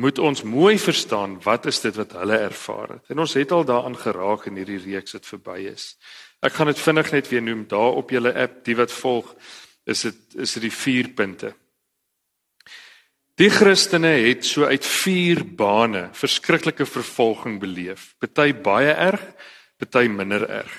moet 0.00 0.18
ons 0.18 0.42
mooi 0.42 0.78
verstaan 0.78 1.38
wat 1.44 1.66
is 1.66 1.80
dit 1.80 1.96
wat 1.96 2.12
hulle 2.16 2.38
ervaar 2.38 2.88
het. 2.96 3.10
En 3.12 3.18
ons 3.18 3.34
het 3.34 3.52
al 3.52 3.64
daaraan 3.64 3.96
geraak 3.96 4.46
in 4.46 4.56
hierdie 4.56 4.80
reeks 4.80 5.12
wat 5.12 5.26
verby 5.26 5.58
is. 5.72 5.96
Ek 6.40 6.52
gaan 6.56 6.70
dit 6.70 6.80
vinnig 6.80 7.10
net 7.12 7.28
weer 7.28 7.42
noem 7.44 7.66
daar 7.68 7.98
op 8.00 8.10
julle 8.14 8.32
app, 8.32 8.62
die 8.64 8.76
wat 8.76 8.92
volg, 8.92 9.34
is 9.84 10.02
dit 10.06 10.36
is 10.36 10.52
dit 10.52 10.62
die 10.62 10.72
4 10.72 11.08
punte. 11.14 11.54
Die 13.40 13.50
Christene 13.50 14.12
het 14.26 14.44
so 14.44 14.64
uit 14.68 14.84
vier 14.84 15.44
bane 15.56 16.10
verskriklike 16.12 16.84
vervolging 16.86 17.60
beleef. 17.60 18.14
Party 18.20 18.52
baie 18.52 18.92
erg, 18.92 19.22
party 19.80 20.08
minder 20.12 20.44
erg. 20.48 20.74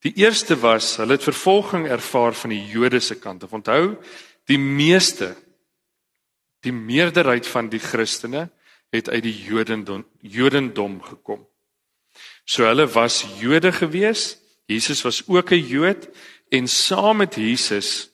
Die 0.00 0.14
eerste 0.16 0.56
was 0.56 0.96
hulle 0.96 1.18
het 1.18 1.26
vervolging 1.26 1.84
ervaar 1.88 2.32
van 2.32 2.50
die 2.50 2.62
Jode 2.72 3.00
se 3.00 3.18
kant. 3.20 3.44
Onthou, 3.52 3.98
die 4.48 4.58
meeste 4.58 5.34
Die 6.60 6.72
meerderheid 6.72 7.46
van 7.48 7.70
die 7.72 7.80
Christene 7.80 8.48
het 8.92 9.08
uit 9.08 9.22
die 9.24 9.36
Jodendom 9.46 10.04
Jodendom 10.20 10.98
gekom. 11.02 11.46
So 12.44 12.66
hulle 12.68 12.86
was 12.92 13.22
Jode 13.40 13.72
gewees. 13.72 14.36
Jesus 14.68 15.02
was 15.02 15.22
ook 15.26 15.52
'n 15.52 15.66
Jood 15.66 16.08
en 16.50 16.68
saam 16.68 17.22
met 17.22 17.38
Jesus 17.38 18.10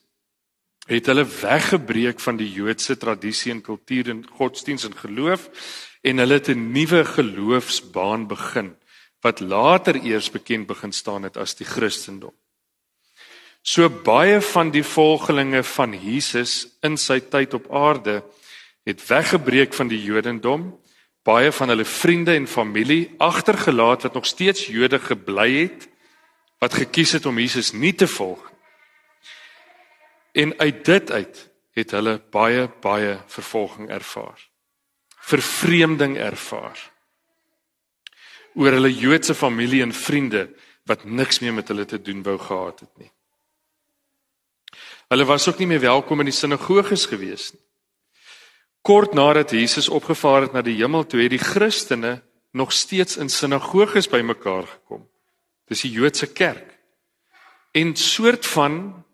het 0.86 1.08
hulle 1.10 1.24
weggebreek 1.24 2.20
van 2.22 2.36
die 2.38 2.48
Joodse 2.52 2.96
tradisie 2.96 3.50
en 3.52 3.62
kultuur 3.64 4.10
en 4.12 4.22
godsdiens 4.38 4.84
en 4.86 4.96
geloof 4.96 5.48
en 6.06 6.22
hulle 6.22 6.38
het 6.38 6.48
'n 6.48 6.72
nuwe 6.72 7.04
geloofsbaan 7.04 8.26
begin 8.28 8.76
wat 9.20 9.40
later 9.40 9.96
eers 10.04 10.30
bekend 10.30 10.66
begin 10.66 10.92
staan 10.92 11.22
het 11.22 11.36
as 11.36 11.54
die 11.54 11.66
Christendom. 11.66 12.34
So 13.62 13.88
baie 13.90 14.40
van 14.40 14.70
die 14.70 14.84
volgelinge 14.84 15.62
van 15.62 15.96
Jesus 15.98 16.68
in 16.82 16.96
sy 16.96 17.20
tyd 17.20 17.54
op 17.54 17.66
aarde 17.74 18.22
het 18.84 19.02
weggebreek 19.08 19.74
van 19.74 19.88
die 19.88 20.02
Jodendom, 20.02 20.78
baie 21.24 21.50
van 21.52 21.68
hulle 21.68 21.84
vriende 21.84 22.34
en 22.34 22.46
familie 22.46 23.14
agtergelaat 23.18 24.02
wat 24.02 24.14
nog 24.14 24.26
steeds 24.26 24.66
Jode 24.66 24.98
gebly 24.98 25.50
het 25.52 25.88
wat 26.58 26.74
gekies 26.74 27.12
het 27.12 27.26
om 27.26 27.38
Jesus 27.38 27.72
nie 27.72 27.94
te 27.94 28.08
volg. 28.08 28.52
En 30.32 30.58
uit 30.58 30.84
dit 30.84 31.10
uit 31.10 31.48
het 31.76 31.90
hulle 31.90 32.18
baie 32.30 32.68
baie 32.80 33.18
vervolging 33.26 33.90
ervaar. 33.90 34.48
Vervreemding 35.20 36.16
ervaar. 36.16 36.94
oor 38.56 38.72
hulle 38.72 38.88
Joodse 38.88 39.34
familie 39.36 39.82
en 39.84 39.92
vriende 39.92 40.46
wat 40.88 41.04
niks 41.04 41.42
meer 41.42 41.52
met 41.52 41.68
hulle 41.68 41.84
te 41.84 41.98
doen 42.00 42.22
wou 42.24 42.38
gehad 42.40 42.80
het 42.80 43.02
nie. 43.02 43.10
Hulle 45.12 45.26
was 45.28 45.48
ook 45.48 45.58
nie 45.60 45.68
meer 45.70 45.82
welkom 45.84 46.22
in 46.24 46.30
die 46.30 46.34
sinagoges 46.34 47.04
gewees 47.10 47.50
nie. 47.52 47.60
Kort 48.86 49.12
nadat 49.18 49.50
Jesus 49.50 49.88
opgevaar 49.90 50.46
het 50.46 50.54
na 50.54 50.62
die 50.62 50.76
hemel 50.78 51.04
toe 51.04 51.20
het 51.20 51.34
die 51.34 51.42
Christene 51.42 52.20
nog 52.56 52.72
steeds 52.72 53.18
in 53.20 53.28
sinagoges 53.28 54.08
bymekaar 54.08 54.66
gekom. 54.66 55.04
Dis 55.66 55.82
die 55.86 55.90
Joodse 55.90 56.32
kerk. 56.32 56.78
En 57.72 57.96
soort 57.96 58.46
van 58.46 59.04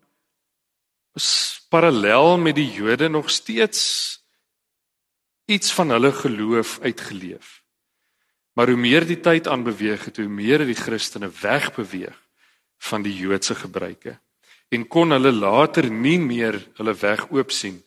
parallel 1.68 2.38
met 2.38 2.54
die 2.54 2.70
Jode 2.70 3.08
nog 3.08 3.30
steeds 3.30 4.20
iets 5.44 5.72
van 5.72 5.90
hulle 5.90 6.12
geloof 6.12 6.78
uitgeleef. 6.80 7.62
Maar 8.52 8.68
hoe 8.68 8.76
meer 8.76 9.06
die 9.06 9.20
tyd 9.20 9.48
aanbeweeg 9.48 10.04
het, 10.04 10.16
hoe 10.16 10.28
meer 10.28 10.58
het 10.58 10.68
die 10.68 10.78
Christene 10.78 11.30
wegbeweeg 11.40 12.18
van 12.78 13.02
die 13.02 13.14
Joodse 13.16 13.54
gebruike 13.54 14.18
en 14.72 14.86
kon 14.88 15.12
hulle 15.12 15.32
later 15.32 15.90
nie 15.90 16.18
meer 16.18 16.56
hulle 16.78 16.94
weg 16.96 17.26
oop 17.30 17.50
sien 17.52 17.82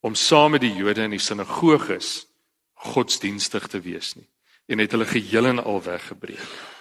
om 0.00 0.14
saam 0.16 0.56
met 0.56 0.64
die 0.64 0.74
Jode 0.74 1.04
in 1.04 1.16
die 1.16 1.22
sinagoges 1.22 2.26
godsdienstig 2.92 3.68
te 3.68 3.80
wees 3.84 4.14
nie 4.16 4.28
en 4.72 4.80
het 4.80 4.94
hulle 4.96 5.06
geheel 5.06 5.50
en 5.52 5.60
al 5.64 5.82
weggebreek. 5.84 6.71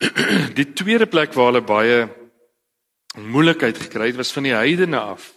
Die 0.58 0.72
tweede 0.72 1.06
plek 1.06 1.34
waar 1.36 1.50
hulle 1.50 1.64
baie 1.64 2.08
moeilikheid 3.20 3.78
gekry 3.78 4.10
het 4.12 4.20
was 4.20 4.32
van 4.32 4.46
die 4.46 4.54
heidene 4.54 4.98
af. 5.00 5.32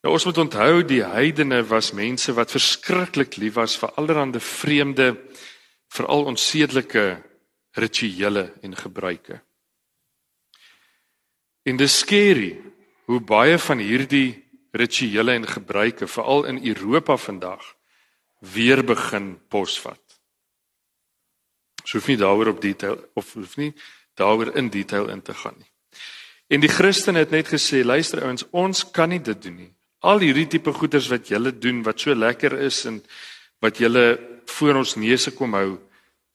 Nou 0.00 0.14
ons 0.14 0.24
moet 0.24 0.38
onthou 0.38 0.82
die 0.86 1.02
heidene 1.04 1.62
was 1.68 1.92
mense 1.92 2.32
wat 2.32 2.52
verskriklik 2.54 3.36
lief 3.36 3.58
was 3.58 3.76
vir 3.80 3.92
allerlei 4.00 4.40
vreemde 4.40 5.12
veral 5.92 6.24
onsedelike 6.30 7.22
rituele 7.76 8.52
en 8.62 8.76
gebruike. 8.76 9.40
En 11.62 11.76
dis 11.76 11.98
skerry 11.98 12.54
hoe 13.04 13.20
baie 13.20 13.58
van 13.58 13.78
hierdie 13.78 14.38
rituele 14.72 15.34
en 15.34 15.46
gebruike 15.46 16.06
veral 16.06 16.44
in 16.44 16.62
Europa 16.66 17.16
vandag 17.16 17.74
weer 18.38 18.84
begin 18.84 19.34
posvat. 19.48 20.09
So 21.90 21.98
hoef 21.98 22.06
nie 22.06 22.20
daaroor 22.20 22.52
op 22.52 22.60
detail 22.62 23.00
of 23.18 23.32
hoef 23.34 23.56
nie 23.58 23.72
daaroor 24.14 24.54
in 24.54 24.68
detail 24.70 25.08
in 25.10 25.22
te 25.26 25.34
gaan 25.34 25.56
nie. 25.58 25.66
En 26.46 26.62
die 26.62 26.70
Christen 26.70 27.18
het 27.18 27.30
net 27.34 27.50
gesê, 27.50 27.82
luister 27.82 28.22
ouens, 28.22 28.44
ons 28.50 28.84
kan 28.94 29.10
nie 29.10 29.18
dit 29.22 29.42
doen 29.42 29.56
nie. 29.56 29.70
Al 30.06 30.22
hierdie 30.22 30.46
tipe 30.50 30.72
goeders 30.74 31.08
wat 31.10 31.28
julle 31.30 31.50
doen 31.50 31.82
wat 31.86 31.98
so 31.98 32.14
lekker 32.14 32.54
is 32.62 32.84
en 32.86 33.00
wat 33.62 33.82
julle 33.82 34.04
voor 34.46 34.80
ons 34.82 34.96
neuse 35.02 35.34
kom 35.34 35.54
hou, 35.58 35.78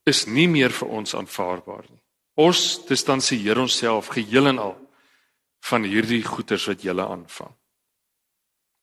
is 0.08 0.26
nie 0.28 0.48
meer 0.52 0.76
vir 0.76 0.92
ons 1.00 1.16
aanvaarbaar 1.16 1.88
nie. 1.88 2.02
Ons 2.36 2.82
distansieer 2.88 3.60
onsself 3.60 4.12
geheel 4.16 4.52
en 4.52 4.60
al 4.60 4.76
van 5.70 5.88
hierdie 5.88 6.24
goeders 6.24 6.68
wat 6.68 6.84
julle 6.84 7.08
aanvang. 7.08 7.52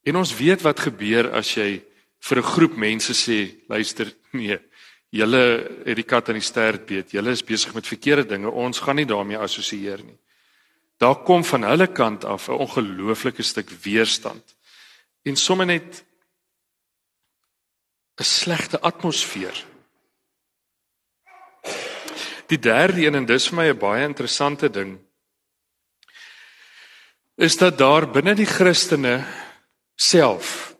En 0.08 0.18
ons 0.18 0.36
weet 0.40 0.64
wat 0.64 0.80
gebeur 0.88 1.30
as 1.36 1.52
jy 1.56 1.82
vir 2.22 2.38
'n 2.38 2.50
groep 2.54 2.76
mense 2.76 3.12
sê, 3.12 3.60
luister, 3.68 4.08
nee, 4.32 4.58
julle 5.12 5.42
het 5.84 5.98
die 5.98 6.08
kat 6.08 6.30
aan 6.30 6.38
die 6.40 6.44
stert 6.44 6.86
beet. 6.88 7.12
Julle 7.12 7.34
is 7.36 7.44
besig 7.44 7.74
met 7.76 7.88
verkeerde 7.88 8.24
dinge. 8.32 8.50
Ons 8.50 8.80
gaan 8.80 8.96
nie 8.96 9.08
daarmee 9.08 9.38
assosieer 9.38 10.00
nie. 10.04 10.16
Daar 11.02 11.20
kom 11.26 11.44
van 11.44 11.66
hulle 11.68 11.88
kant 11.92 12.24
af 12.24 12.48
'n 12.48 12.62
ongelooflike 12.64 13.42
stuk 13.42 13.70
weerstand. 13.82 14.56
En 15.24 15.36
sommer 15.36 15.66
net 15.66 16.04
'n 18.20 18.24
slegte 18.24 18.80
atmosfeer. 18.80 19.64
Die 22.46 22.58
derde 22.58 23.06
een 23.06 23.14
en 23.14 23.26
dis 23.26 23.48
vir 23.48 23.56
my 23.56 23.68
'n 23.68 23.78
baie 23.78 24.04
interessante 24.04 24.70
ding 24.70 24.98
is 27.36 27.56
dat 27.56 27.78
daar 27.78 28.10
binne 28.10 28.34
die 28.34 28.46
Christene 28.46 29.24
self 29.94 30.71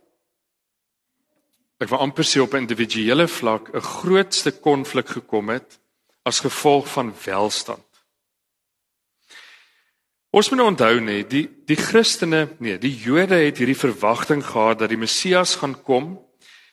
ek 1.82 1.90
wil 1.90 2.04
amper 2.04 2.24
sê 2.24 2.40
op 2.40 2.54
'n 2.54 2.64
individuele 2.64 3.26
vlak 3.28 3.74
'n 3.74 3.80
grootste 3.80 4.52
konflik 4.52 5.08
gekom 5.08 5.48
het 5.50 5.78
as 6.22 6.40
gevolg 6.40 6.86
van 6.88 7.14
welstand. 7.24 7.88
Ons 10.30 10.48
moet 10.48 10.58
nou 10.58 10.68
onthou 10.68 11.00
net 11.00 11.30
die 11.30 11.48
die 11.66 11.76
Christene, 11.76 12.48
nee, 12.58 12.78
die 12.78 12.94
Jode 12.94 13.34
het 13.34 13.58
hierdie 13.58 13.76
verwagting 13.76 14.44
gehad 14.44 14.78
dat 14.78 14.88
die 14.88 14.96
Messias 14.96 15.56
gaan 15.56 15.82
kom 15.82 16.18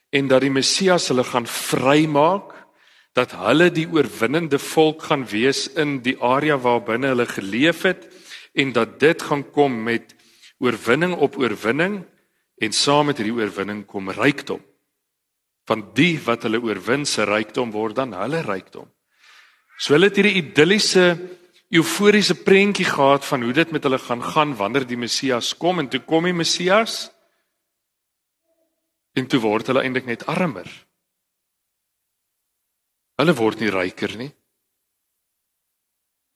en 0.10 0.28
dat 0.28 0.42
die 0.42 0.54
Messias 0.54 1.08
hulle 1.08 1.24
gaan 1.24 1.48
vrymaak, 1.48 2.54
dat 3.14 3.32
hulle 3.32 3.68
die 3.72 3.88
oorwinnende 3.92 4.60
volk 4.60 5.04
gaan 5.10 5.26
wees 5.28 5.68
in 5.68 6.00
die 6.02 6.16
area 6.22 6.58
waarbinne 6.58 7.08
hulle 7.08 7.26
geleef 7.26 7.82
het 7.84 8.08
en 8.54 8.72
dat 8.72 9.00
dit 9.00 9.22
gaan 9.22 9.44
kom 9.52 9.84
met 9.84 10.16
oorwinning 10.60 11.18
op 11.18 11.38
oorwinning 11.38 12.06
en 12.58 12.72
saam 12.72 13.06
met 13.12 13.18
hierdie 13.18 13.36
oorwinning 13.36 13.86
kom 13.86 14.10
rykdom. 14.10 14.62
Van 15.70 15.84
die 15.98 16.16
wat 16.26 16.48
hulle 16.48 16.62
oorwin 16.64 17.06
se 17.06 17.28
rykdom 17.30 17.72
word 17.76 18.00
dan 18.02 18.16
hulle 18.18 18.42
rykdom. 18.46 18.88
So 19.80 19.94
hulle 19.96 20.10
het 20.10 20.18
hierdie 20.20 20.42
idilliese 20.42 21.06
euforiese 21.70 22.36
prentjie 22.42 22.88
gehad 22.90 23.26
van 23.30 23.46
hoe 23.46 23.54
dit 23.54 23.72
met 23.72 23.86
hulle 23.86 24.02
gaan 24.02 24.24
gaan 24.26 24.56
wanneer 24.58 24.88
die 24.90 24.98
Messias 24.98 25.54
kom 25.58 25.80
en 25.80 25.90
toe 25.90 26.02
kom 26.02 26.26
die 26.26 26.34
Messias 26.34 27.12
en 29.14 29.30
toe 29.30 29.40
word 29.44 29.70
hulle 29.70 29.86
eintlik 29.86 30.10
net 30.10 30.26
armer. 30.26 30.68
Hulle 33.22 33.36
word 33.38 33.62
nie 33.62 33.72
ryker 33.74 34.18
nie 34.18 34.32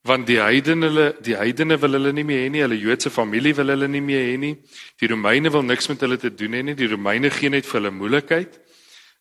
want 0.03 0.27
die 0.27 0.39
heidene 0.43 0.89
hulle 0.89 1.05
die 1.23 1.35
heidene 1.39 1.77
wil 1.79 1.95
hulle 1.95 2.11
nie 2.15 2.25
meer 2.27 2.43
hê 2.43 2.49
nie, 2.51 2.63
hulle 2.65 2.79
Joodse 2.79 3.11
familie 3.13 3.55
wil 3.55 3.71
hulle 3.71 3.87
nie 3.87 4.03
meer 4.03 4.25
hê 4.27 4.35
nie. 4.39 4.53
Die 4.99 5.07
Romeine 5.07 5.51
wil 5.53 5.63
niks 5.63 5.87
met 5.91 6.03
hulle 6.03 6.17
te 6.19 6.31
doen 6.35 6.57
hê 6.57 6.63
nie. 6.67 6.75
Die 6.75 6.89
Romeine 6.91 7.31
gee 7.31 7.51
net 7.51 7.67
vir 7.69 7.79
hulle 7.79 7.93
moeilikheid. 7.95 8.57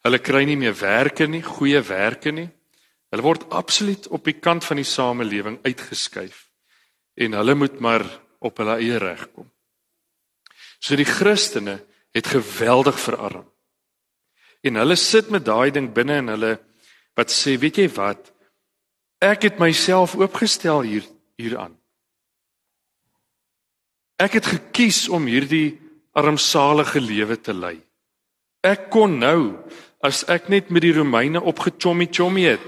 Hulle 0.02 0.18
kry 0.18 0.42
nie 0.48 0.58
meer 0.58 0.74
werke 0.74 1.28
nie, 1.30 1.42
goeie 1.46 1.82
werke 1.86 2.32
nie. 2.34 2.48
Hulle 3.12 3.24
word 3.24 3.46
absoluut 3.54 4.08
op 4.10 4.24
die 4.26 4.38
kant 4.40 4.64
van 4.64 4.80
die 4.80 4.88
samelewing 4.88 5.60
uitgeskuif 5.66 6.48
en 7.20 7.36
hulle 7.36 7.54
moet 7.54 7.74
maar 7.84 8.04
op 8.40 8.56
hulle 8.62 8.78
eie 8.80 8.98
reg 8.98 9.26
kom. 9.34 9.50
So 10.80 10.96
die 10.96 11.06
Christene 11.06 11.76
het 12.16 12.30
geweldig 12.32 12.96
verarm. 12.98 13.44
En 14.64 14.78
hulle 14.80 14.96
sit 14.96 15.28
met 15.30 15.44
daai 15.44 15.70
ding 15.74 15.90
binne 15.92 16.20
in 16.22 16.32
hulle 16.32 16.52
wat 17.18 17.28
sê, 17.28 17.58
weet 17.60 17.82
jy 17.82 17.88
wat? 17.92 18.30
Ek 19.22 19.44
het 19.44 19.60
myself 19.60 20.16
oopgestel 20.16 20.86
hier 20.88 21.06
hieraan. 21.36 21.74
Ek 24.22 24.38
het 24.38 24.48
gekies 24.48 25.04
om 25.12 25.26
hierdie 25.28 25.76
armsalige 26.16 27.00
lewe 27.02 27.36
te 27.40 27.52
lei. 27.52 27.76
Ek 28.62 28.88
kon 28.94 29.18
nou 29.18 29.58
as 30.02 30.24
ek 30.26 30.50
net 30.50 30.70
met 30.74 30.82
die 30.82 30.94
Romeine 30.96 31.40
opgechommy 31.40 32.08
chommy 32.10 32.48
het, 32.50 32.62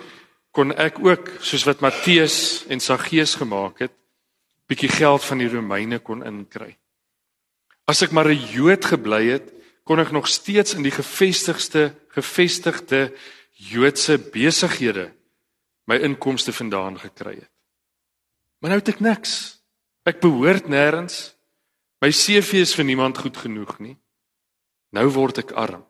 kon 0.55 0.71
ek 0.79 1.01
ook 1.03 1.33
soos 1.43 1.67
wat 1.67 1.83
Matteus 1.83 2.63
en 2.71 2.81
Saggeus 2.81 3.35
gemaak 3.41 3.83
het, 3.83 3.95
bietjie 4.71 4.93
geld 4.93 5.25
van 5.27 5.43
die 5.43 5.51
Romeine 5.51 5.99
kon 5.99 6.23
inkry. 6.25 6.77
As 7.91 8.03
ek 8.07 8.15
maar 8.15 8.31
'n 8.31 8.47
Jood 8.55 8.85
gebly 8.85 9.35
het, 9.35 9.53
kon 9.85 10.01
ek 10.01 10.13
nog 10.13 10.29
steeds 10.29 10.75
in 10.75 10.83
die 10.83 10.95
gevestigde 10.95 11.93
gevestigde 12.15 13.13
Joodse 13.53 14.19
besighede 14.19 15.13
my 15.87 15.97
inkomste 15.97 16.53
vandaan 16.53 16.99
gekry 16.99 17.35
het. 17.35 17.51
Maar 18.61 18.71
nou 18.71 18.81
het 18.81 18.89
ek 18.89 19.01
niks. 19.01 19.61
Ek 20.07 20.21
behoort 20.21 20.69
nêrens. 20.69 21.35
My 22.01 22.11
CV 22.11 22.63
is 22.63 22.75
vir 22.75 22.85
niemand 22.85 23.19
goed 23.19 23.37
genoeg 23.37 23.79
nie. 23.79 23.99
Nou 24.93 25.09
word 25.11 25.39
ek 25.39 25.53
arm 25.53 25.85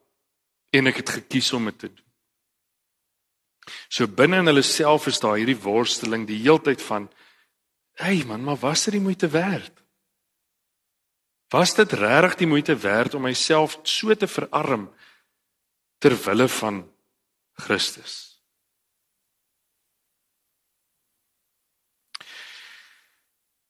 en 0.75 0.91
ek 0.91 1.03
het 1.03 1.15
gekies 1.21 1.53
om 1.55 1.71
dit 1.71 1.79
te 1.79 1.91
doen. 1.93 2.03
So 3.89 4.09
binne 4.11 4.43
in 4.43 4.51
hulle 4.51 4.65
self 4.67 5.07
is 5.09 5.21
daar 5.23 5.39
hierdie 5.41 5.61
worsteling 5.63 6.27
die 6.29 6.43
heeltyd 6.43 6.83
van 6.83 7.09
hey 8.01 8.25
man, 8.27 8.43
maar 8.43 8.59
was 8.59 8.85
dit 8.85 8.97
die 8.99 9.05
moeite 9.05 9.29
werd? 9.31 9.73
Was 11.55 11.75
dit 11.79 11.93
regtig 11.93 12.35
die 12.43 12.51
moeite 12.51 12.77
werd 12.77 13.15
om 13.15 13.23
myself 13.23 13.79
so 13.83 14.15
te 14.15 14.27
verarm 14.27 14.89
ter 16.03 16.17
wille 16.25 16.49
van 16.49 16.85
Christus? 17.53 18.35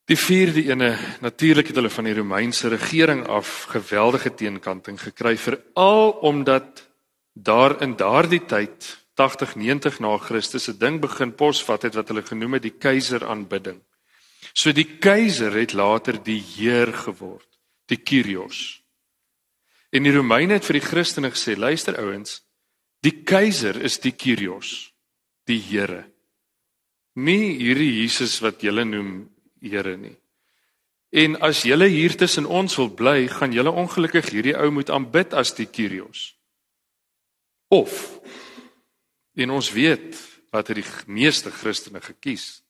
Die 0.05 0.17
vierde 0.17 0.61
ene, 0.69 0.91
natuurlik 1.21 1.67
het 1.67 1.77
hulle 1.79 1.89
van 1.89 2.05
die 2.05 2.13
Romeinse 2.13 2.69
regering 2.69 3.23
af 3.27 3.63
geweldige 3.73 4.33
teenkanting 4.33 4.99
gekry 5.01 5.33
veral 5.37 6.11
omdat 6.29 6.85
daar 7.35 7.81
in 7.83 7.95
daardie 7.99 8.45
tyd 8.47 9.05
80 9.15 9.55
90 9.55 9.99
na 9.99 10.17
Christus 10.17 10.67
'n 10.67 10.77
ding 10.77 10.99
begin 11.01 11.35
posvat 11.35 11.81
het 11.81 11.95
wat 11.95 12.07
hulle 12.07 12.23
genoem 12.23 12.53
het 12.53 12.61
die 12.61 12.77
keiser 12.79 13.27
aanbidding. 13.27 13.81
So 14.53 14.71
die 14.71 14.97
keiser 14.99 15.51
het 15.51 15.73
later 15.73 16.23
die 16.23 16.39
heer 16.39 16.93
geword, 16.93 17.47
die 17.85 17.97
Kyrios. 17.97 18.81
En 19.91 20.03
die 20.03 20.11
Romeine 20.11 20.53
het 20.53 20.65
vir 20.65 20.79
die 20.79 20.87
Christene 20.87 21.31
gesê, 21.31 21.55
luister 21.57 21.97
ouens, 21.99 22.41
die 22.99 23.23
keiser 23.23 23.81
is 23.81 23.99
die 23.99 24.11
Kyrios, 24.11 24.91
die 25.47 25.59
Here. 25.59 26.05
Nie 27.15 27.55
hierdie 27.59 28.01
Jesus 28.01 28.41
wat 28.41 28.61
julle 28.61 28.85
noem 28.85 29.29
Here 29.61 29.97
nie. 29.97 30.17
En 31.11 31.37
as 31.41 31.63
julle 31.63 31.87
hier 31.87 32.17
tussen 32.17 32.45
ons 32.45 32.75
wil 32.75 32.89
bly, 32.89 33.27
gaan 33.27 33.53
julle 33.55 33.71
ongelukkig 33.71 34.29
hierdie 34.33 34.57
ou 34.57 34.71
moet 34.71 34.89
aanbid 34.89 35.33
as 35.33 35.53
die 35.55 35.67
Kyrios. 35.71 36.35
Of 37.67 38.19
en 39.35 39.51
ons 39.51 39.71
weet 39.71 40.15
wat 40.53 40.69
het 40.71 40.79
die 40.79 41.11
meeste 41.11 41.51
Christene 41.51 42.01
gekies. 42.01 42.61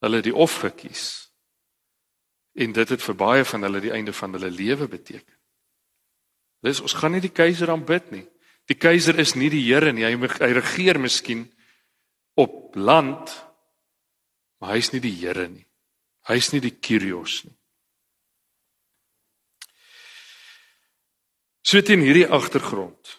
Hulle 0.00 0.22
het 0.22 0.28
die 0.28 0.34
of 0.34 0.60
gekies. 0.62 1.28
En 2.56 2.72
dit 2.72 2.88
het 2.88 3.02
vir 3.04 3.18
baie 3.18 3.44
van 3.44 3.66
hulle 3.66 3.82
die 3.84 3.92
einde 3.92 4.14
van 4.16 4.32
hulle 4.32 4.50
lewe 4.50 4.88
beteken. 4.88 5.34
Dis 6.64 6.80
ons 6.80 6.96
gaan 6.98 7.14
nie 7.14 7.22
die 7.22 7.34
keiser 7.34 7.70
aanbid 7.70 8.10
nie. 8.14 8.24
Die 8.68 8.78
keiser 8.78 9.18
is 9.20 9.34
nie 9.38 9.50
die 9.52 9.62
Here 9.64 9.92
nie. 9.92 10.04
Hy 10.04 10.16
hy 10.16 10.50
regeer 10.56 10.98
miskien 11.00 11.46
op 12.38 12.74
land, 12.76 13.30
maar 14.58 14.74
hy 14.74 14.82
is 14.82 14.92
nie 14.92 15.02
die 15.04 15.14
Here 15.20 15.48
nie. 15.48 15.64
Hy's 16.28 16.50
nie 16.52 16.60
die 16.60 16.74
Kyrios 16.76 17.42
nie. 17.46 17.54
So 21.64 21.80
teen 21.84 22.00
hierdie 22.00 22.28
agtergrond 22.32 23.17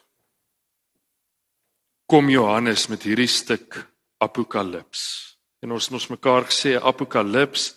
kom 2.09 2.29
Johannes 2.29 2.87
met 2.89 3.03
hierdie 3.05 3.29
stuk 3.29 3.75
Apokalips. 4.17 5.37
En 5.61 5.75
ons 5.75 5.85
het 5.85 5.93
ons 5.93 6.07
mekaar 6.09 6.47
gesê 6.49 6.73
Apokalips 6.81 7.75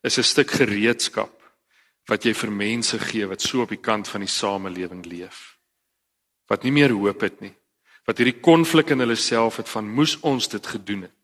is 0.00 0.18
'n 0.18 0.22
stuk 0.22 0.50
gereedskap 0.50 1.32
wat 2.08 2.24
jy 2.24 2.32
vir 2.34 2.50
mense 2.50 2.98
gee 2.98 3.26
wat 3.26 3.40
so 3.40 3.62
op 3.62 3.68
die 3.68 3.80
kant 3.80 4.08
van 4.08 4.20
die 4.20 4.28
samelewing 4.28 5.04
leef. 5.06 5.58
Wat 6.48 6.62
nie 6.64 6.72
meer 6.72 6.90
hoop 6.90 7.20
het 7.20 7.40
nie. 7.40 7.54
Wat 8.06 8.18
hierdie 8.18 8.40
konflik 8.40 8.90
in 8.90 8.98
hulle 8.98 9.16
self 9.16 9.56
het 9.56 9.68
van 9.68 9.88
moes 9.88 10.16
ons 10.20 10.48
dit 10.48 10.66
gedoen 10.66 11.02
het. 11.02 11.14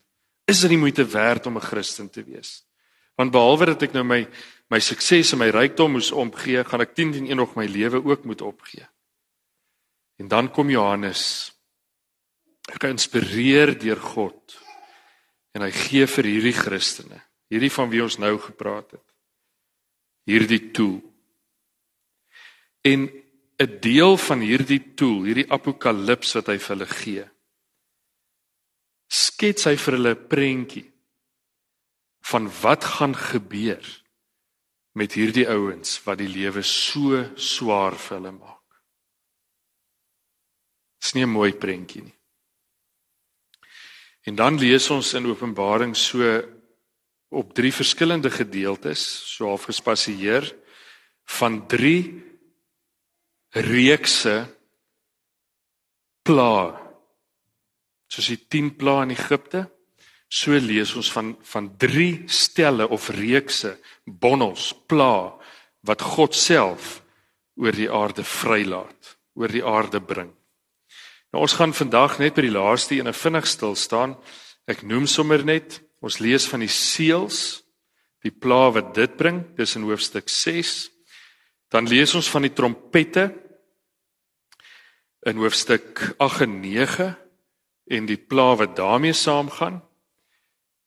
Is 0.47 0.61
dit 0.61 0.71
nie 0.71 0.79
moeite 0.79 1.05
werd 1.05 1.47
om 1.47 1.57
'n 1.57 1.61
Christen 1.61 2.11
te 2.11 2.23
wees? 2.23 2.65
Want 3.17 3.33
behalwe 3.33 3.67
dat 3.67 3.83
ek 3.83 3.93
nou 3.93 4.05
my 4.05 4.29
my 4.71 4.81
sukses 4.81 5.33
en 5.33 5.39
my 5.39 5.49
rykdom 5.49 5.93
moes 5.93 6.13
opgee, 6.13 6.65
gaan 6.65 6.81
ek 6.81 6.95
10 6.95 7.13
teen 7.13 7.27
1 7.27 7.37
nog 7.37 7.57
my 7.57 7.67
lewe 7.67 8.05
ook 8.05 8.25
moet 8.25 8.41
opgee. 8.41 8.87
En 10.19 10.29
dan 10.29 10.51
kom 10.51 10.71
Johannes. 10.71 11.60
Geïnspireer 12.79 13.79
deur 13.79 14.01
God. 14.01 14.59
En 15.55 15.65
hy 15.67 15.71
gee 15.75 16.07
vir 16.07 16.29
hierdie 16.31 16.55
Christene, 16.55 17.19
hierdie 17.51 17.73
van 17.75 17.91
wie 17.91 18.03
ons 18.05 18.19
nou 18.23 18.37
gepraat 18.39 18.93
het, 18.95 19.07
hierdie 20.31 20.71
tool. 20.71 21.01
En 22.87 23.11
'n 23.61 23.81
deel 23.81 24.17
van 24.17 24.41
hierdie 24.41 24.95
tool, 24.95 25.25
hierdie 25.27 25.51
apokalips 25.51 26.33
wat 26.35 26.47
hy 26.47 26.59
vir 26.59 26.77
hulle 26.77 26.87
gee, 26.87 27.25
skets 29.11 29.67
hy 29.67 29.77
vir 29.77 29.97
hulle 29.99 30.15
'n 30.15 30.29
prentjie 30.29 30.87
van 32.31 32.49
wat 32.63 32.85
gaan 32.85 33.15
gebeur 33.15 33.85
met 34.93 35.13
hierdie 35.13 35.49
ouens 35.49 35.99
wat 36.05 36.19
die 36.19 36.29
lewe 36.29 36.63
so 36.63 37.25
swaar 37.37 37.97
vir 37.99 38.17
hulle 38.19 38.33
maak. 38.33 38.81
Dis 41.01 41.15
nie 41.15 41.25
'n 41.25 41.37
mooi 41.37 41.53
prentjie 41.53 42.03
nie. 42.03 42.20
En 44.31 44.37
dan 44.39 44.59
lees 44.63 44.87
ons 44.95 45.09
in 45.19 45.27
Openbaring 45.27 45.97
so 45.99 46.23
op 47.35 47.51
drie 47.55 47.73
verskillende 47.75 48.31
gedeeltes, 48.31 49.03
so 49.35 49.51
half 49.51 49.67
gespasieer 49.67 50.47
van 51.41 51.67
drie 51.67 52.23
reekse 53.59 54.37
pla. 56.23 56.79
Soos 58.07 58.31
die 58.31 58.39
10 58.47 58.77
pla 58.79 59.01
in 59.03 59.17
Egipte, 59.19 59.67
So 60.31 60.55
lees 60.55 60.93
ons 60.95 61.11
van 61.11 61.33
van 61.43 61.73
drie 61.75 62.23
stelle 62.31 62.87
of 62.87 63.09
reekse 63.11 63.73
bonnels 64.07 64.71
pla 64.87 65.35
wat 65.83 66.05
God 66.07 66.39
self 66.39 67.01
oor 67.59 67.75
die 67.75 67.91
aarde 67.91 68.23
vrylaat, 68.23 69.17
oor 69.35 69.51
die 69.51 69.65
aarde 69.67 69.99
bring. 69.99 70.31
Nou 71.31 71.45
ons 71.47 71.55
gaan 71.55 71.75
vandag 71.75 72.19
net 72.19 72.35
by 72.35 72.43
die 72.43 72.55
laaste 72.55 72.97
een 72.99 73.15
vinnig 73.15 73.47
stil 73.47 73.77
staan. 73.79 74.17
Ek 74.67 74.83
noem 74.83 75.07
sommer 75.07 75.45
net, 75.47 75.79
ons 76.03 76.19
lees 76.19 76.47
van 76.51 76.65
die 76.65 76.73
seels, 76.73 77.63
die 78.25 78.33
pla 78.35 78.69
wat 78.75 78.95
dit 78.97 79.15
bring, 79.17 79.45
dis 79.57 79.77
in 79.79 79.87
hoofstuk 79.87 80.29
6. 80.29 80.91
Dan 81.71 81.87
lees 81.87 82.15
ons 82.19 82.31
van 82.33 82.43
die 82.45 82.53
trompette 82.53 83.29
in 85.29 85.39
hoofstuk 85.39 86.03
8 86.19 86.49
en 86.49 86.59
9 86.65 87.07
en 87.91 88.09
die 88.09 88.19
pla 88.19 88.57
wat 88.59 88.75
daarmee 88.77 89.15
saamgaan. 89.15 89.79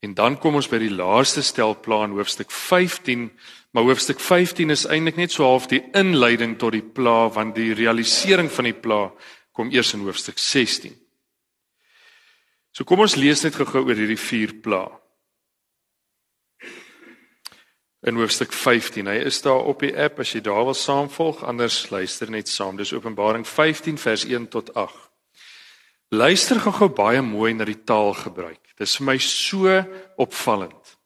En 0.04 0.14
dan 0.14 0.36
kom 0.36 0.58
ons 0.60 0.68
by 0.68 0.82
die 0.82 0.92
laaste 0.92 1.40
stelplan 1.46 2.12
hoofstuk 2.18 2.52
15, 2.52 3.30
maar 3.72 3.88
hoofstuk 3.88 4.20
15 4.20 4.76
is 4.76 4.84
eintlik 4.92 5.16
net 5.16 5.32
so 5.32 5.48
half 5.48 5.70
die 5.72 5.80
inleiding 5.96 6.58
tot 6.60 6.76
die 6.76 6.84
pla 6.84 7.30
want 7.32 7.56
die 7.56 7.72
realisering 7.78 8.52
van 8.52 8.68
die 8.68 8.76
pla 8.76 9.06
kom 9.54 9.72
eers 9.72 9.94
in 9.94 10.04
hoofstuk 10.06 10.40
16. 10.42 10.96
So 12.74 12.86
kom 12.90 13.04
ons 13.06 13.16
lees 13.16 13.44
net 13.46 13.56
gou-gou 13.56 13.86
oor 13.86 13.98
hierdie 13.98 14.18
vier 14.18 14.56
pla. 14.66 14.88
In 18.04 18.18
hoofstuk 18.20 18.52
15, 18.52 19.08
hy 19.08 19.22
is 19.30 19.40
daar 19.46 19.64
op 19.70 19.86
die 19.86 19.94
app 19.96 20.20
as 20.20 20.34
jy 20.34 20.42
daar 20.44 20.66
wil 20.68 20.76
saamvolg, 20.76 21.46
anders 21.48 21.86
luister 21.94 22.32
net 22.34 22.50
saam. 22.52 22.76
Dis 22.76 22.92
Openbaring 22.92 23.46
15 23.48 24.02
vers 24.02 24.26
1 24.28 24.50
tot 24.52 24.74
8. 24.76 24.98
Luister 26.14 26.60
gou-gou 26.60 26.90
baie 26.94 27.22
mooi 27.26 27.54
na 27.56 27.66
die 27.66 27.80
taalgebruik. 27.80 28.74
Dis 28.78 28.98
vir 29.00 29.08
my 29.08 29.18
so 29.22 29.78
opvallend. 30.22 30.98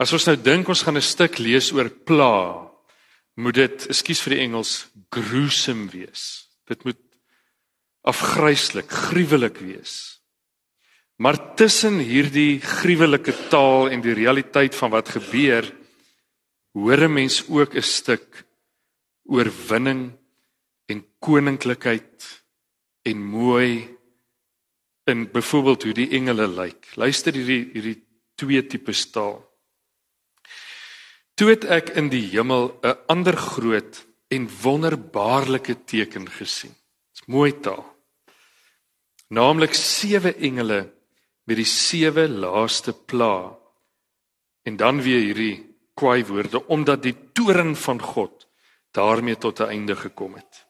As 0.00 0.14
ons 0.16 0.28
nou 0.28 0.36
dink 0.38 0.68
ons 0.68 0.82
gaan 0.86 0.96
'n 0.96 1.04
stuk 1.04 1.38
lees 1.38 1.72
oor 1.72 1.90
pla, 1.90 2.70
moet 3.36 3.54
dit, 3.54 3.86
ekskuus 3.88 4.22
vir 4.22 4.34
die 4.34 4.42
Engels, 4.44 4.86
gruesome 5.10 5.90
wees. 5.90 6.48
Dit 6.68 6.84
moet 6.84 6.96
afgryslik, 8.02 8.90
gruwelik 8.90 9.58
wees. 9.58 10.20
Maar 11.20 11.54
tussen 11.54 11.98
hierdie 11.98 12.60
gruwelike 12.60 13.34
taal 13.52 13.90
en 13.92 14.00
die 14.00 14.16
realiteit 14.16 14.74
van 14.74 14.90
wat 14.90 15.08
gebeur, 15.08 15.68
hoor 16.72 17.00
'n 17.04 17.12
mens 17.12 17.44
ook 17.48 17.74
'n 17.74 17.82
stuk 17.82 18.44
oorwinning 19.24 20.12
en 20.86 21.04
koninklikheid 21.18 22.44
en 23.02 23.22
mooi 23.22 23.88
in 25.04 25.30
byvoorbeeld 25.30 25.82
hoe 25.82 25.92
die 25.92 26.10
engele 26.10 26.48
lyk. 26.48 26.86
Luister 26.94 27.34
hierdie 27.34 27.70
hierdie 27.72 28.06
twee 28.34 28.66
tipe 28.66 28.92
taal. 29.12 29.40
Toe 31.34 31.50
het 31.50 31.64
ek 31.64 31.88
in 31.96 32.08
die 32.08 32.26
hemel 32.30 32.78
'n 32.82 32.96
ander 33.06 33.36
groot 33.36 34.06
en 34.28 34.48
wonderbaarlike 34.62 35.84
teken 35.84 36.28
gesien. 36.30 36.74
Dit's 37.12 37.26
mooi 37.26 37.52
taal. 37.60 37.89
Naamlik 39.30 39.74
sewe 39.78 40.34
engele 40.34 40.80
met 41.46 41.58
die 41.58 41.68
sewe 41.68 42.26
laaste 42.28 42.92
pla. 42.92 43.56
En 44.66 44.76
dan 44.76 45.02
weer 45.02 45.22
hierdie 45.22 45.56
kwaai 45.94 46.24
woorde 46.26 46.66
omdat 46.66 47.02
die 47.02 47.16
toren 47.32 47.76
van 47.76 48.00
God 48.02 48.46
daarmee 48.90 49.38
tot 49.38 49.60
'n 49.60 49.70
einde 49.70 49.96
gekom 49.96 50.34
het. 50.34 50.66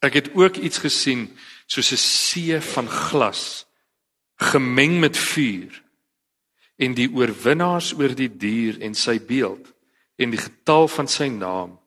Ek 0.00 0.14
het 0.14 0.34
ook 0.34 0.56
iets 0.56 0.78
gesien 0.78 1.38
soos 1.66 1.92
'n 1.92 1.96
see 1.96 2.60
van 2.60 2.88
glas 2.88 3.66
gemeng 4.36 5.00
met 5.00 5.16
vuur 5.16 5.82
en 6.76 6.94
die 6.94 7.10
oorwinnaars 7.14 7.92
oor 7.94 8.14
die 8.14 8.36
dier 8.36 8.80
en 8.80 8.94
sy 8.94 9.20
beeld 9.20 9.72
en 10.16 10.30
die 10.30 10.40
getal 10.40 10.88
van 10.88 11.08
sy 11.08 11.28
naam 11.28 11.78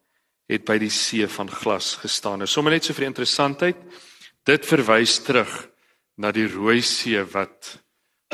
het 0.47 0.65
by 0.65 0.77
die 0.77 0.93
see 0.93 1.27
van 1.27 1.49
glas 1.49 1.95
gestaan. 1.95 2.37
Nou 2.37 2.47
sommer 2.47 2.73
net 2.75 2.85
so 2.85 2.93
vir 2.93 3.05
interessantheid, 3.05 3.75
dit 4.45 4.65
verwys 4.65 5.17
terug 5.25 5.53
na 6.21 6.31
die 6.31 6.47
Rooi 6.47 6.81
See 6.85 7.21
wat 7.33 7.75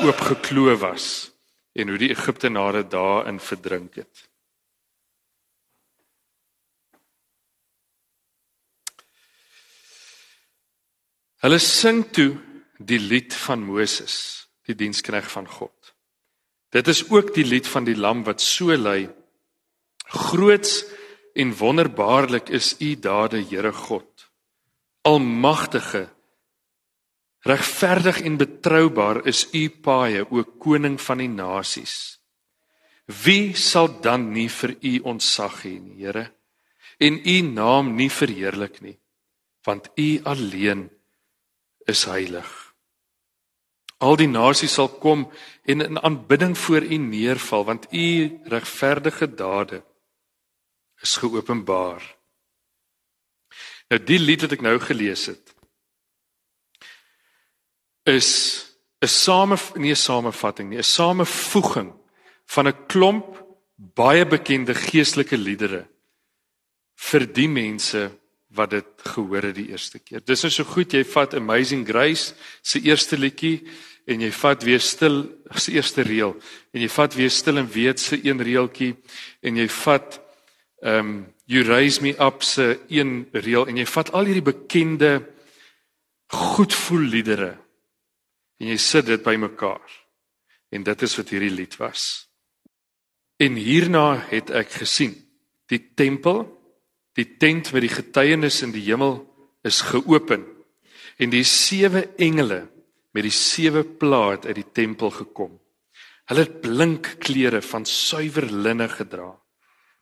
oopgekloof 0.02 0.80
was 0.82 1.06
en 1.72 1.88
hoe 1.88 1.98
die 2.00 2.12
Egiptenare 2.12 2.84
daarin 2.84 3.40
verdrink 3.40 3.96
het. 4.02 4.28
Hulle 11.42 11.58
sing 11.58 12.04
toe 12.14 12.36
die 12.78 13.00
lied 13.02 13.34
van 13.34 13.64
Moses, 13.66 14.46
die 14.68 14.76
dienskneg 14.78 15.26
van 15.32 15.48
God. 15.50 15.94
Dit 16.72 16.86
is 16.88 17.02
ook 17.10 17.32
die 17.34 17.44
lied 17.44 17.66
van 17.66 17.88
die 17.88 17.96
lam 17.98 18.22
wat 18.28 18.40
so 18.40 18.76
lui: 18.76 19.08
Groots 20.12 20.84
en 21.34 21.56
wonderbaarlik 21.56 22.52
is 22.52 22.76
u 22.80 22.94
dade, 22.94 23.42
Here 23.50 23.72
God. 23.72 24.11
Almagtige 25.02 26.08
Regverdig 27.42 28.20
en 28.20 28.36
betroubaar 28.36 29.26
is 29.26 29.48
u 29.50 29.68
paaie, 29.82 30.22
o 30.30 30.44
koning 30.62 31.00
van 31.02 31.18
die 31.18 31.30
nasies. 31.30 32.20
Wie 33.24 33.56
sal 33.58 33.88
dan 34.04 34.28
nie 34.30 34.46
vir 34.46 34.76
u 34.78 34.92
ontsag 35.10 35.64
hê 35.64 35.72
nie, 35.80 36.04
Here? 36.04 36.28
En 37.02 37.18
u 37.18 37.36
naam 37.42 37.96
nie 37.98 38.10
verheerlik 38.10 38.78
nie, 38.80 38.94
want 39.66 39.90
u 39.98 40.20
alleen 40.22 40.86
is 41.90 42.04
heilig. 42.06 42.52
Al 43.98 44.16
die 44.22 44.30
nasies 44.30 44.78
sal 44.78 44.88
kom 45.02 45.26
en 45.66 45.82
in 45.82 45.98
aanbidding 45.98 46.54
voor 46.58 46.86
u 46.86 46.96
neerval, 46.96 47.64
want 47.64 47.90
u 47.90 48.38
regverdige 48.54 49.34
dade 49.34 49.82
is 51.02 51.16
geopenbaar. 51.18 52.21
Nou 53.92 54.00
die 54.00 54.16
lied 54.16 54.40
wat 54.46 54.54
ek 54.56 54.62
nou 54.64 54.78
gelees 54.80 55.26
het, 55.28 55.52
is 58.08 58.30
'n 59.02 59.06
same 59.08 59.56
nie 59.76 59.92
'n 59.92 59.96
samevatting 59.96 60.70
nie, 60.70 60.78
'n 60.78 60.82
samevoeging 60.82 61.92
van 62.46 62.68
'n 62.68 62.86
klomp 62.86 63.44
baie 63.76 64.24
bekende 64.24 64.74
geestelike 64.74 65.36
liedere 65.36 65.86
vir 66.96 67.26
die 67.26 67.48
mense 67.48 68.10
wat 68.48 68.70
dit 68.70 68.86
gehoor 69.14 69.42
het 69.42 69.54
die 69.54 69.70
eerste 69.70 69.98
keer. 69.98 70.20
Dis 70.24 70.44
is 70.44 70.58
nou 70.58 70.64
so 70.64 70.72
goed 70.72 70.92
jy 70.92 71.04
vat 71.04 71.34
Amazing 71.34 71.86
Grace 71.88 72.34
se 72.62 72.80
eerste 72.80 73.16
liedjie 73.16 73.62
en 74.06 74.20
jy 74.20 74.30
vat 74.30 74.62
weer 74.62 74.80
stil 74.80 75.28
se 75.54 75.72
eerste 75.72 76.02
reël 76.02 76.36
en 76.72 76.80
jy 76.80 76.88
vat 76.88 77.14
weer 77.14 77.30
stil 77.30 77.58
en 77.58 77.68
weet 77.68 78.00
se 78.00 78.18
een 78.24 78.42
reeltjie 78.42 78.96
en 79.42 79.56
jy 79.56 79.68
vat 79.68 80.20
ehm 80.82 80.98
um, 80.98 81.31
you 81.46 81.64
raise 81.66 82.00
me 82.02 82.14
up 82.18 82.42
se 82.42 82.80
een 82.88 83.26
reël 83.32 83.66
en 83.66 83.76
jy 83.80 83.86
vat 83.86 84.12
al 84.14 84.28
hierdie 84.28 84.46
bekende 84.46 85.12
goedvoel 86.32 87.08
liedere 87.12 87.52
en 88.62 88.70
jy 88.70 88.78
sit 88.78 89.08
dit 89.08 89.22
bymekaar. 89.24 89.98
En 90.72 90.84
dit 90.86 91.02
is 91.02 91.16
wat 91.18 91.32
hierdie 91.34 91.52
lied 91.52 91.74
was. 91.80 92.28
En 93.42 93.58
hierna 93.58 94.22
het 94.30 94.52
ek 94.54 94.70
gesien 94.84 95.16
die 95.72 95.80
tempel, 95.98 96.44
die 97.18 97.26
tent 97.40 97.72
met 97.74 97.84
die 97.84 97.92
getuienis 97.92 98.62
in 98.64 98.72
die 98.72 98.84
hemel 98.86 99.18
is 99.66 99.82
geopen 99.90 100.46
en 101.20 101.32
die 101.32 101.44
sewe 101.44 102.06
engele 102.22 102.62
met 103.12 103.26
die 103.26 103.34
sewe 103.34 103.82
plaat 103.84 104.46
uit 104.46 104.56
die 104.62 104.70
tempel 104.72 105.10
gekom. 105.12 105.58
Hulle 106.30 106.46
het 106.46 106.60
blink 106.64 107.16
klere 107.20 107.60
van 107.66 107.84
suiwer 107.84 108.46
linne 108.48 108.88
gedra 108.88 109.34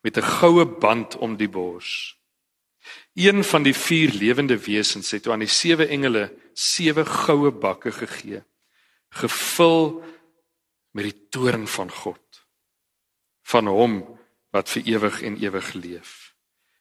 met 0.01 0.17
'n 0.17 0.23
goue 0.23 0.67
band 0.67 1.17
om 1.17 1.37
die 1.37 1.49
bors. 1.49 2.17
Een 3.15 3.45
van 3.45 3.63
die 3.63 3.75
vier 3.75 4.11
lewende 4.11 4.59
wesens 4.59 5.11
het 5.11 5.23
toe 5.23 5.33
aan 5.33 5.45
die 5.45 5.49
sewe 5.49 5.87
engele 5.87 6.33
sewe 6.55 7.05
goue 7.05 7.51
bakke 7.51 7.93
gegee 7.93 8.43
gevul 9.11 10.05
met 10.91 11.05
die 11.05 11.29
toorn 11.29 11.67
van 11.67 11.91
God 11.91 12.47
van 13.51 13.67
hom 13.67 14.19
wat 14.55 14.71
vir 14.71 14.87
ewig 14.87 15.23
en 15.27 15.39
ewig 15.43 15.73
leef. 15.75 16.35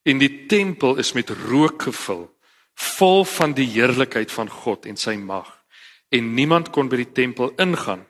En 0.05 0.21
die 0.21 0.45
tempel 0.45 0.97
is 1.01 1.13
met 1.13 1.29
rook 1.29 1.81
gevul, 1.89 2.27
vol 2.73 3.25
van 3.25 3.53
die 3.57 3.67
heerlikheid 3.67 4.31
van 4.31 4.49
God 4.49 4.85
en 4.85 4.97
sy 4.97 5.15
mag. 5.17 5.49
En 6.09 6.33
niemand 6.33 6.69
kon 6.73 6.89
by 6.89 7.01
die 7.03 7.11
tempel 7.13 7.51
ingaan 7.61 8.05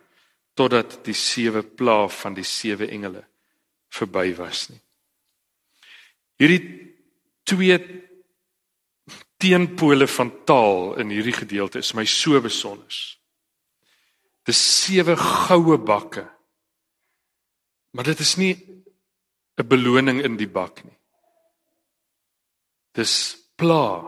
totdat 0.60 1.00
die 1.08 1.16
sewe 1.16 1.64
plaag 1.64 2.12
van 2.20 2.36
die 2.36 2.48
sewe 2.48 2.88
engele 2.92 3.24
verby 3.96 4.34
was 4.38 4.68
nie. 4.70 4.82
Hierdie 6.40 6.64
twee 7.44 7.78
teenpole 9.40 10.08
van 10.08 10.32
taal 10.48 10.96
in 11.00 11.12
hierdie 11.14 11.36
gedeelte 11.36 11.82
is 11.84 11.94
my 11.96 12.06
so 12.08 12.40
besonder. 12.44 13.00
Dis 14.48 14.60
sewe 14.84 15.16
goue 15.20 15.78
bakke. 15.78 16.26
Maar 17.96 18.12
dit 18.12 18.20
is 18.20 18.36
nie 18.38 18.56
'n 19.58 19.68
beloning 19.68 20.24
in 20.24 20.38
die 20.38 20.48
bak 20.48 20.84
nie. 20.84 20.98
Dis 22.96 23.38
pla 23.56 24.08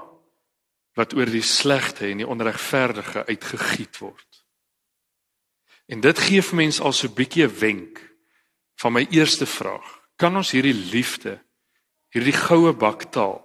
wat 0.95 1.13
oor 1.13 1.25
die 1.25 1.43
slegte 1.43 2.07
en 2.07 2.17
die 2.17 2.27
onregverdige 2.27 3.25
uitgegiet 3.25 3.97
word. 3.97 4.45
En 5.87 6.01
dit 6.01 6.19
gee 6.19 6.41
vir 6.41 6.55
mense 6.55 6.83
al 6.83 6.93
so 6.93 7.07
'n 7.07 7.13
bietjie 7.13 7.43
'n 7.47 7.59
wenk 7.59 7.99
van 8.75 8.93
my 8.93 9.07
eerste 9.11 9.45
vraag. 9.45 9.99
Kan 10.15 10.35
ons 10.35 10.51
hierdie 10.51 10.73
liefde, 10.91 11.43
hierdie 12.11 12.35
goue 12.35 12.73
baktaal 12.75 13.39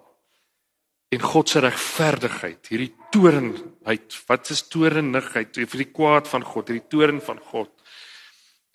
en 1.15 1.23
God 1.23 1.49
se 1.49 1.63
regverdigheid, 1.63 2.67
hierdie 2.67 2.93
torenheid, 3.15 4.17
wat 4.27 4.51
is 4.51 4.65
torenigheid, 4.69 5.55
vir 5.55 5.83
die 5.85 5.93
kwaad 5.95 6.27
van 6.29 6.45
God, 6.45 6.73
hierdie 6.73 6.91
toren 6.91 7.23
van 7.23 7.39
God 7.53 7.71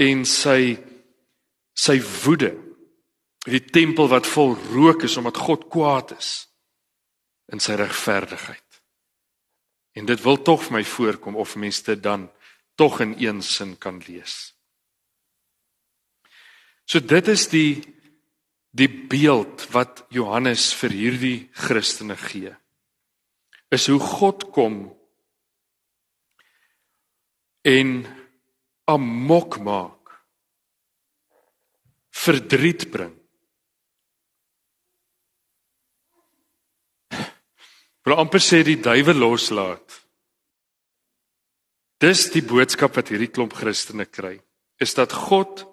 en 0.02 0.24
sy 0.26 0.78
sy 1.82 1.98
woede. 2.24 2.52
Die 3.48 3.64
tempel 3.74 4.10
wat 4.12 4.28
vol 4.30 4.54
rook 4.70 5.08
is 5.08 5.18
omdat 5.18 5.40
God 5.42 5.66
kwaad 5.72 6.14
is 6.14 6.32
in 7.52 7.62
sy 7.64 7.74
regverdigheid. 7.80 8.68
En 9.98 10.06
dit 10.08 10.22
wil 10.24 10.38
tog 10.46 10.62
vir 10.68 10.78
my 10.78 10.84
voorkom 10.88 11.40
of 11.42 11.58
mense 11.60 11.96
dan 12.00 12.30
tog 12.80 13.02
in 13.02 13.16
een 13.20 13.42
sin 13.44 13.74
kan 13.82 14.00
lees. 14.08 14.54
So 16.86 17.00
dit 17.00 17.28
is 17.28 17.48
die 17.52 17.82
die 18.72 18.88
beeld 18.88 19.68
wat 19.76 20.06
Johannes 20.14 20.72
vir 20.80 20.96
hierdie 20.96 21.38
Christene 21.56 22.16
gee 22.20 22.54
is 23.72 23.88
hoe 23.88 24.00
God 24.00 24.50
kom 24.52 24.78
en 27.68 28.02
amok 28.92 29.58
maak 29.64 30.12
verdriet 32.22 32.90
bring. 32.92 33.14
Wil 38.02 38.18
amper 38.18 38.42
sê 38.42 38.62
die 38.66 38.80
duiwel 38.82 39.20
loslaat. 39.22 40.02
Dis 42.02 42.28
die 42.34 42.44
boodskap 42.46 42.98
wat 42.98 43.12
hierdie 43.14 43.30
klomp 43.30 43.54
Christene 43.58 44.08
kry 44.10 44.40
is 44.82 44.96
dat 44.98 45.14
God 45.14 45.64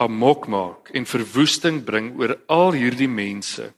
amok 0.00 0.48
maak 0.48 0.90
en 0.96 1.04
verwoesting 1.06 1.82
bring 1.84 2.14
oor 2.18 2.38
al 2.48 2.72
hierdie 2.72 3.10
mense 3.10 3.68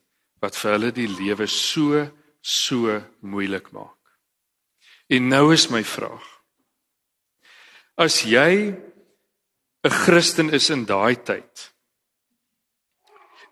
wat 0.42 0.56
vir 0.58 0.76
hulle 0.76 0.92
die 0.94 1.08
lewe 1.10 1.48
so 1.50 2.06
so 2.42 2.98
moeilik 3.22 3.70
maak. 3.74 3.98
En 5.10 5.28
nou 5.30 5.52
is 5.54 5.68
my 5.70 5.82
vraag. 5.86 6.24
As 7.98 8.22
jy 8.22 8.74
'n 9.84 9.90
Christen 9.90 10.50
is 10.50 10.70
in 10.70 10.84
daai 10.86 11.16
tyd 11.16 11.72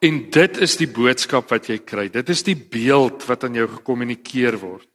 en 0.01 0.31
dit 0.31 0.57
is 0.59 0.77
die 0.77 0.89
boodskap 0.89 1.51
wat 1.51 1.69
jy 1.69 1.79
kry. 1.79 2.09
Dit 2.09 2.31
is 2.31 2.43
die 2.43 2.57
beeld 2.57 3.27
wat 3.29 3.45
aan 3.45 3.55
jou 3.55 3.69
gekommunikeer 3.69 4.57
word 4.59 4.89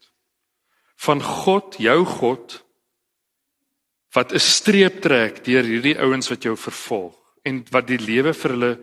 van 0.95 1.21
God, 1.21 1.75
jou 1.77 2.05
God 2.05 2.63
wat 4.15 4.31
'n 4.31 4.39
streep 4.39 5.01
trek 5.01 5.43
deur 5.43 5.63
hierdie 5.63 5.99
ouens 5.99 6.29
wat 6.29 6.43
jou 6.43 6.55
vervolg 6.55 7.24
en 7.45 7.62
wat 7.71 7.88
die 7.89 8.01
lewe 8.01 8.34
vir 8.34 8.53
hulle 8.55 8.73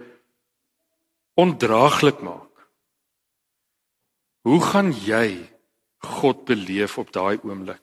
ondraaglik 1.34 2.20
maak. 2.22 2.66
Hoe 4.46 4.60
gaan 4.62 4.92
jy 4.94 5.50
God 6.02 6.44
beleef 6.46 6.98
op 6.98 7.12
daai 7.14 7.38
oomblik? 7.42 7.82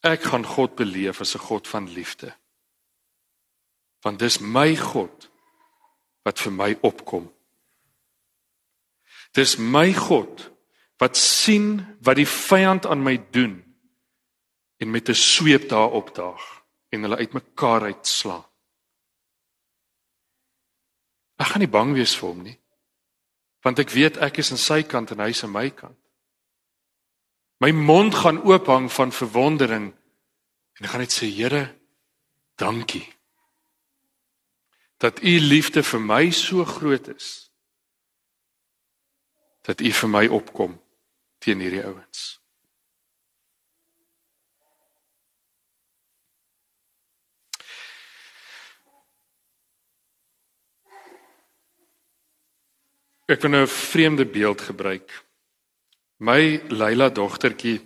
Ek 0.00 0.24
gaan 0.32 0.46
God 0.48 0.76
beleef 0.80 1.20
as 1.20 1.34
'n 1.36 1.44
God 1.44 1.68
van 1.68 1.88
liefde. 1.88 2.32
Want 4.02 4.18
dis 4.18 4.38
my 4.40 4.76
God 4.76 5.28
wat 6.24 6.38
vir 6.40 6.52
my 6.52 6.78
opkom. 6.80 7.32
Dis 9.32 9.56
my 9.56 9.92
God 9.92 10.50
wat 10.98 11.16
sien 11.16 11.96
wat 12.00 12.16
die 12.16 12.28
vyand 12.28 12.86
aan 12.86 13.02
my 13.02 13.16
doen 13.30 13.64
en 14.80 14.90
met 14.90 15.08
'n 15.08 15.14
sweep 15.14 15.68
daar 15.68 15.90
opdaag 15.90 16.59
en 16.90 17.02
hulle 17.06 17.16
uitmekaar 17.16 17.82
uitslaan. 17.90 18.44
Ek 21.40 21.52
gaan 21.52 21.62
nie 21.64 21.72
bang 21.72 21.94
wees 21.96 22.12
vir 22.18 22.28
hom 22.28 22.42
nie. 22.44 22.56
Want 23.64 23.80
ek 23.80 23.92
weet 23.94 24.18
ek 24.20 24.40
is 24.42 24.50
aan 24.52 24.60
sy 24.60 24.82
kant 24.88 25.12
en 25.12 25.22
hy 25.24 25.30
is 25.32 25.44
aan 25.44 25.54
my 25.54 25.68
kant. 25.72 25.96
My 27.60 27.72
mond 27.76 28.16
gaan 28.16 28.40
oop 28.48 28.68
hang 28.72 28.88
van 28.92 29.12
verwondering 29.12 29.90
en 29.92 30.84
ek 30.84 30.92
gaan 30.92 31.04
net 31.04 31.12
sê 31.12 31.28
Here, 31.28 31.68
dankie. 32.60 33.06
Dat 35.00 35.22
u 35.22 35.32
liefde 35.40 35.82
vir 35.84 36.00
my 36.00 36.30
so 36.30 36.64
groot 36.64 37.08
is. 37.08 37.50
Dat 39.64 39.80
u 39.80 39.92
vir 39.92 40.08
my 40.08 40.26
opkom 40.28 40.76
teen 41.40 41.60
hierdie 41.60 41.84
ouens. 41.84 42.39
Ek 53.30 53.44
wil 53.44 53.50
nou 53.50 53.62
'n 53.62 53.70
vreemde 53.70 54.26
beeld 54.26 54.60
gebruik. 54.60 55.08
My 56.18 56.58
Leila 56.68 57.08
dogtertjie 57.08 57.78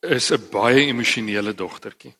is 0.00 0.32
'n 0.32 0.48
baie 0.50 0.86
emosionele 0.86 1.54
dogtertjie. 1.54 2.14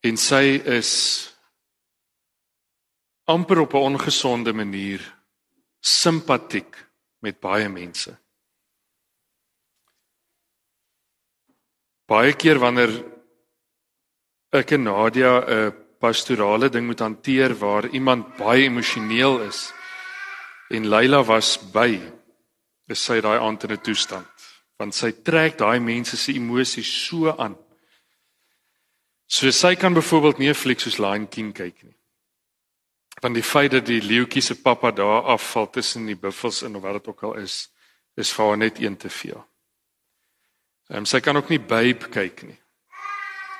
En 0.00 0.16
sy 0.16 0.62
is 0.78 0.92
amper 3.24 3.60
op 3.60 3.74
'n 3.74 3.94
ongesonde 3.94 4.52
manier 4.52 5.02
simpatiek 5.80 6.86
met 7.18 7.40
baie 7.40 7.68
mense. 7.68 8.18
Baie 12.06 12.32
keer 12.32 12.58
wanneer 12.58 13.04
ek 14.52 14.70
en 14.70 14.82
Nadia 14.82 15.42
'n 15.42 15.85
pastorale 15.98 16.68
ding 16.68 16.86
moet 16.86 17.00
hanteer 17.00 17.54
waar 17.58 17.88
iemand 17.88 18.36
baie 18.36 18.64
emosioneel 18.64 19.40
is, 19.40 19.72
en 20.70 20.88
Leila 20.88 21.24
was 21.24 21.56
by 21.72 22.00
is 22.86 23.02
sy 23.02 23.20
daai 23.20 23.38
aand 23.38 23.64
in 23.64 23.72
'n 23.72 23.82
toestand 23.82 24.36
want 24.78 24.94
sy 24.94 25.12
trek 25.24 25.56
daai 25.60 25.78
mense 25.80 26.16
se 26.20 26.34
emosies 26.36 26.88
so 27.06 27.32
aan. 27.32 27.56
So 29.26 29.50
sy 29.50 29.74
kan 29.74 29.94
byvoorbeeld 29.94 30.38
nie 30.38 30.50
'n 30.50 30.54
fliek 30.54 30.80
soos 30.80 30.98
Lion 30.98 31.28
King 31.28 31.52
kyk 31.52 31.82
nie. 31.82 31.96
Want 33.22 33.34
die 33.34 33.42
feit 33.42 33.70
dat 33.70 33.86
die 33.86 34.00
leeuetjie 34.00 34.42
se 34.42 34.54
pappa 34.54 34.90
daar 34.90 35.22
afval 35.22 35.70
tussen 35.70 36.06
die 36.06 36.16
buffels 36.16 36.62
in 36.62 36.76
of 36.76 36.82
wat 36.82 36.92
dit 36.92 37.08
ook 37.08 37.22
al 37.22 37.34
is, 37.34 37.70
is 38.16 38.32
vir 38.32 38.46
haar 38.46 38.56
net 38.56 38.78
een 38.78 38.96
te 38.96 39.08
veel. 39.08 39.46
Ehm 40.88 40.98
um, 40.98 41.06
sy 41.06 41.20
kan 41.20 41.36
ook 41.36 41.48
nie 41.48 41.58
Babe 41.58 42.08
kyk 42.08 42.42
nie. 42.42 42.58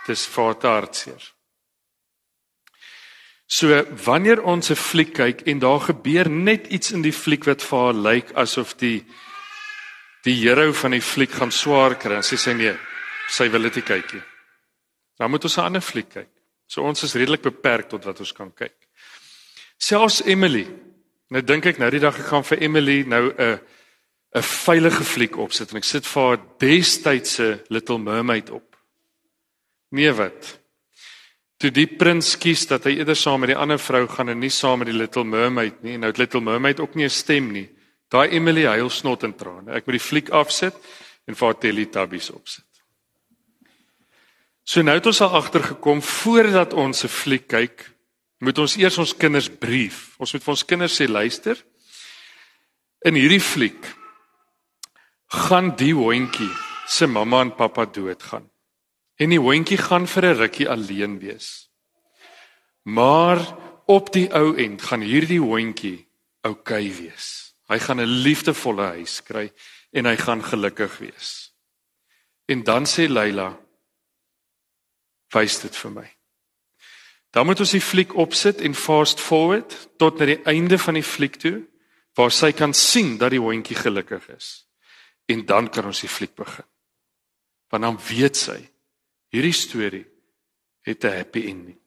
Dis 0.06 0.26
vir 0.26 0.44
haar 0.44 0.80
hartseer. 0.80 1.35
So 3.46 3.70
wanneer 4.04 4.42
ons 4.42 4.70
'n 4.70 4.74
fliek 4.74 5.12
kyk 5.14 5.40
en 5.46 5.58
daar 5.58 5.80
gebeur 5.80 6.30
net 6.30 6.66
iets 6.66 6.92
in 6.92 7.02
die 7.02 7.12
fliek 7.12 7.44
wat 7.44 7.62
vir 7.62 7.78
haar 7.78 7.94
lyk 7.94 8.32
asof 8.34 8.76
die 8.76 9.06
die 10.22 10.34
hero 10.34 10.72
van 10.72 10.90
die 10.90 11.00
fliek 11.00 11.30
gaan 11.30 11.52
swaar 11.52 11.94
kry 11.94 12.16
en 12.16 12.22
sy 12.22 12.36
sê 12.36 12.56
nee, 12.56 12.74
sy 13.28 13.48
wil 13.48 13.62
dit 13.62 13.76
nie 13.76 13.84
kyk 13.84 14.12
nie. 14.12 14.22
Dan 15.18 15.30
moet 15.30 15.44
ons 15.44 15.56
'n 15.56 15.60
ander 15.60 15.80
fliek 15.80 16.08
kyk. 16.08 16.28
So 16.66 16.82
ons 16.82 17.02
is 17.02 17.14
redelik 17.14 17.42
beperk 17.42 17.88
tot 17.88 18.04
wat 18.04 18.20
ons 18.20 18.32
kan 18.32 18.52
kyk. 18.52 18.74
Selfs 19.78 20.22
Emily. 20.26 20.66
Nou 21.30 21.42
dink 21.42 21.66
ek 21.66 21.78
nou 21.78 21.90
die 21.90 22.00
dag 22.00 22.18
ek 22.18 22.26
gaan 22.26 22.44
vir 22.44 22.62
Emily 22.62 23.04
nou 23.06 23.32
'n 23.38 23.60
'n 24.34 24.42
veilige 24.42 25.04
fliek 25.04 25.36
opsit 25.36 25.70
en 25.70 25.76
ek 25.76 25.84
sit 25.84 26.06
vir 26.06 26.22
haar 26.22 26.40
destydse 26.58 27.64
Little 27.68 27.98
Mermaid 27.98 28.50
op. 28.50 28.76
Nee 29.90 30.12
wat? 30.12 30.58
Toe 31.58 31.70
die 31.72 31.86
prins 31.86 32.34
kies 32.36 32.66
dat 32.68 32.84
hy 32.84 32.98
eerder 32.98 33.16
saam 33.16 33.40
met 33.40 33.54
die 33.54 33.58
ander 33.58 33.80
vrou 33.80 34.04
gaan 34.08 34.28
en 34.28 34.40
nie 34.40 34.52
saam 34.52 34.82
met 34.82 34.90
die 34.90 34.96
Little 34.96 35.24
Mermaid 35.24 35.82
nie. 35.82 35.96
Nou 35.96 36.10
het 36.12 36.18
Little 36.20 36.40
Mermaid 36.44 36.80
ook 36.80 36.94
nie 36.94 37.04
'n 37.04 37.10
stem 37.10 37.52
nie. 37.52 37.68
Daai 38.08 38.28
Emily 38.28 38.66
huil 38.66 38.90
snot 38.90 39.24
en 39.24 39.34
trane. 39.34 39.72
Ek 39.72 39.86
moet 39.86 39.98
die 39.98 40.08
fliek 40.08 40.30
afsit 40.30 40.74
en 41.26 41.34
vir 41.34 41.54
Teletubbies 41.54 42.30
opsit. 42.30 42.64
So 44.64 44.82
nou 44.82 44.94
het 44.94 45.06
ons 45.06 45.20
al 45.20 45.34
agtergekom 45.38 46.02
voordat 46.02 46.72
ons 46.72 47.04
'n 47.04 47.08
fliek 47.08 47.48
kyk, 47.48 47.90
moet 48.40 48.58
ons 48.58 48.76
eers 48.76 48.98
ons 48.98 49.16
kinders 49.16 49.48
brief. 49.48 50.14
Ons 50.18 50.32
moet 50.32 50.42
vir 50.42 50.52
ons 50.52 50.64
kinders 50.64 51.00
sê 51.00 51.08
luister. 51.08 51.56
In 53.04 53.14
hierdie 53.14 53.40
fliek 53.40 53.94
gaan 55.28 55.76
die 55.76 55.94
hondjie 55.94 56.50
se 56.86 57.06
mamma 57.06 57.40
en 57.40 57.54
pappa 57.54 57.84
doodgaan. 57.84 58.50
En 59.16 59.32
die 59.32 59.40
hondjie 59.40 59.78
gaan 59.78 60.06
vir 60.06 60.24
'n 60.24 60.36
rukkie 60.36 60.68
alleen 60.68 61.18
wees. 61.18 61.70
Maar 62.82 63.40
op 63.86 64.12
die 64.12 64.28
ou 64.32 64.56
end 64.56 64.82
gaan 64.82 65.00
hierdie 65.00 65.40
hondjie 65.40 66.08
oukei 66.42 66.88
okay 66.88 66.96
wees. 66.96 67.54
Hy 67.66 67.78
gaan 67.78 68.00
'n 68.00 68.20
liefdevolle 68.22 68.82
huis 68.82 69.22
kry 69.22 69.52
en 69.90 70.04
hy 70.04 70.16
gaan 70.16 70.44
gelukkig 70.44 70.98
wees. 70.98 71.52
En 72.46 72.62
dan 72.62 72.84
sê 72.84 73.08
Leila: 73.08 73.58
"Wys 75.32 75.60
dit 75.60 75.76
vir 75.76 75.90
my." 75.90 76.16
Dan 77.30 77.46
moet 77.46 77.60
ons 77.60 77.70
die 77.70 77.80
fliek 77.80 78.14
opsit 78.14 78.60
en 78.60 78.74
fast 78.74 79.20
forward 79.20 79.88
tot 79.98 80.18
na 80.18 80.24
die 80.24 80.42
einde 80.44 80.78
van 80.78 80.94
die 80.94 81.02
fliek 81.02 81.36
toe 81.36 81.66
waar 82.14 82.30
sy 82.30 82.52
kan 82.52 82.74
sien 82.74 83.18
dat 83.18 83.30
die 83.30 83.40
hondjie 83.40 83.76
gelukkig 83.76 84.28
is. 84.28 84.66
En 85.26 85.46
dan 85.46 85.68
kan 85.68 85.84
ons 85.84 86.00
die 86.00 86.08
fliek 86.08 86.34
begin. 86.34 86.64
Want 87.68 87.82
dan 87.82 87.98
weet 88.08 88.36
sy 88.36 88.70
Hierdie 89.34 89.52
storie 89.52 90.06
het 90.86 91.04
'n 91.04 91.16
happy 91.16 91.46
ending. 91.48 91.78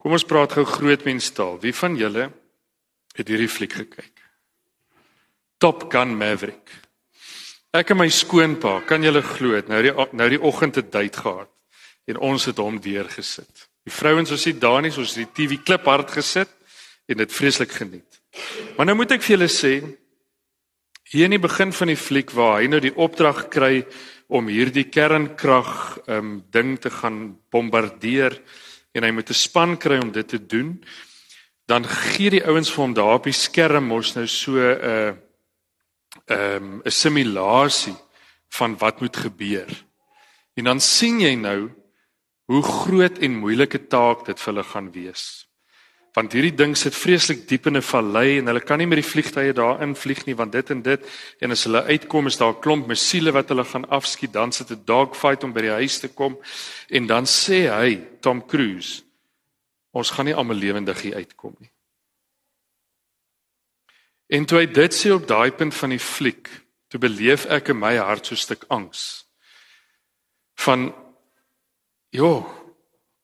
Kom 0.00 0.12
ons 0.12 0.24
praat 0.24 0.52
gou 0.52 0.64
groot 0.64 1.04
menstaal. 1.04 1.60
Wie 1.60 1.74
van 1.74 1.96
julle 1.96 2.32
het 3.16 3.28
hierdie 3.28 3.48
fliek 3.48 3.72
gekyk? 3.72 4.22
Top 5.58 5.92
Gun 5.92 6.16
Maverick. 6.16 6.70
Ek 7.70 7.90
en 7.90 8.00
my 8.00 8.08
skoonpa, 8.08 8.80
kan 8.86 9.02
julle 9.02 9.22
glo, 9.22 9.60
nou 9.68 9.82
die 9.82 9.92
nou 10.12 10.28
die 10.28 10.40
oggend 10.40 10.74
het 10.74 10.92
date 10.92 11.20
gehad 11.20 11.50
en 12.10 12.16
ons 12.18 12.44
het 12.44 12.58
hom 12.58 12.80
weer 12.82 13.06
gesit. 13.12 13.68
Die 13.86 13.92
vrouens 13.92 14.30
was 14.30 14.46
nie 14.46 14.56
daar 14.58 14.82
nie, 14.82 14.90
ons 14.90 15.14
het 15.14 15.22
die 15.22 15.46
TV 15.46 15.60
klip 15.62 15.84
hard 15.86 16.10
gesit 16.10 16.50
en 17.06 17.20
dit 17.20 17.32
vreeslik 17.32 17.70
geniet. 17.70 18.20
Maar 18.76 18.86
nou 18.86 18.96
moet 18.96 19.14
ek 19.14 19.22
vir 19.22 19.36
julle 19.36 19.50
sê, 19.52 19.74
hier 21.10 21.28
in 21.28 21.36
die 21.36 21.42
begin 21.42 21.72
van 21.74 21.92
die 21.92 21.98
fliek 21.98 22.34
waar 22.34 22.60
hy 22.60 22.66
nou 22.70 22.80
die 22.82 22.94
opdrag 22.94 23.48
kry 23.52 23.84
om 24.30 24.48
hierdie 24.48 24.86
kernkrag 24.88 25.98
um 26.06 26.40
ding 26.50 26.78
te 26.78 26.90
gaan 26.90 27.36
bombardeer 27.50 28.38
en 28.94 29.04
hy 29.04 29.10
moet 29.10 29.30
'n 29.30 29.34
span 29.34 29.76
kry 29.76 29.98
om 29.98 30.12
dit 30.12 30.28
te 30.28 30.38
doen 30.38 30.78
dan 31.70 31.84
gee 31.86 32.30
die 32.30 32.46
ouens 32.46 32.70
vir 32.70 32.82
hom 32.82 32.94
daar 32.94 33.18
op 33.18 33.28
die 33.28 33.36
skerm 33.36 33.90
mos 33.90 34.14
nou 34.16 34.26
so 34.26 34.58
'n 34.58 34.78
uh, 34.92 35.12
um 36.26 36.82
'n 36.84 36.90
simulasie 36.90 37.96
van 38.48 38.76
wat 38.78 39.00
moet 39.00 39.16
gebeur. 39.16 39.70
En 40.54 40.64
dan 40.64 40.80
sien 40.80 41.20
jy 41.20 41.34
nou 41.34 41.70
hoe 42.44 42.62
groot 42.62 43.18
en 43.18 43.38
moeilike 43.38 43.86
taak 43.86 44.26
dit 44.26 44.40
vir 44.40 44.52
hulle 44.52 44.64
gaan 44.64 44.90
wees 44.92 45.49
want 46.14 46.32
hierdie 46.34 46.54
ding 46.56 46.74
sit 46.78 46.94
vreeslik 46.96 47.46
diep 47.48 47.66
in 47.66 47.76
'n 47.76 47.82
vallei 47.82 48.38
en 48.38 48.46
hulle 48.46 48.60
kan 48.60 48.78
nie 48.78 48.86
met 48.86 48.98
die 48.98 49.10
vliegtye 49.10 49.52
daarin 49.52 49.94
vlieg 49.94 50.26
nie 50.26 50.34
want 50.34 50.52
dit 50.52 50.70
en 50.70 50.82
dit 50.82 51.00
en 51.40 51.50
as 51.50 51.64
hulle 51.64 51.82
uitkom 51.82 52.26
is 52.26 52.36
daar 52.36 52.54
'n 52.54 52.60
klomp 52.60 52.86
missiele 52.86 53.32
wat 53.32 53.48
hulle 53.48 53.64
gaan 53.64 53.88
afskiet. 53.88 54.32
Dan 54.32 54.52
sit 54.52 54.70
'n 54.70 54.82
dogfight 54.84 55.44
om 55.44 55.52
by 55.52 55.60
die 55.60 55.70
huis 55.70 55.98
te 55.98 56.08
kom. 56.08 56.38
En 56.88 57.06
dan 57.06 57.24
sê 57.24 57.70
hy 57.70 58.00
Tom 58.20 58.46
Cruise 58.46 59.02
ons 59.92 60.10
gaan 60.10 60.24
nie 60.24 60.34
almal 60.34 60.56
lewendig 60.56 61.02
hier 61.02 61.14
uitkom 61.14 61.54
nie. 61.58 61.70
En 64.28 64.46
toe 64.46 64.58
hy 64.58 64.66
dit 64.66 64.94
sê 64.94 65.10
op 65.10 65.26
daai 65.26 65.50
punt 65.50 65.74
van 65.74 65.90
die 65.90 65.98
fliek 65.98 66.48
toe 66.88 67.00
beleef 67.00 67.46
ek 67.46 67.68
in 67.68 67.78
my 67.78 67.96
hart 67.96 68.26
so 68.26 68.34
'n 68.34 68.38
stuk 68.38 68.64
angs 68.68 69.26
van 70.54 70.94
jo 72.10 72.46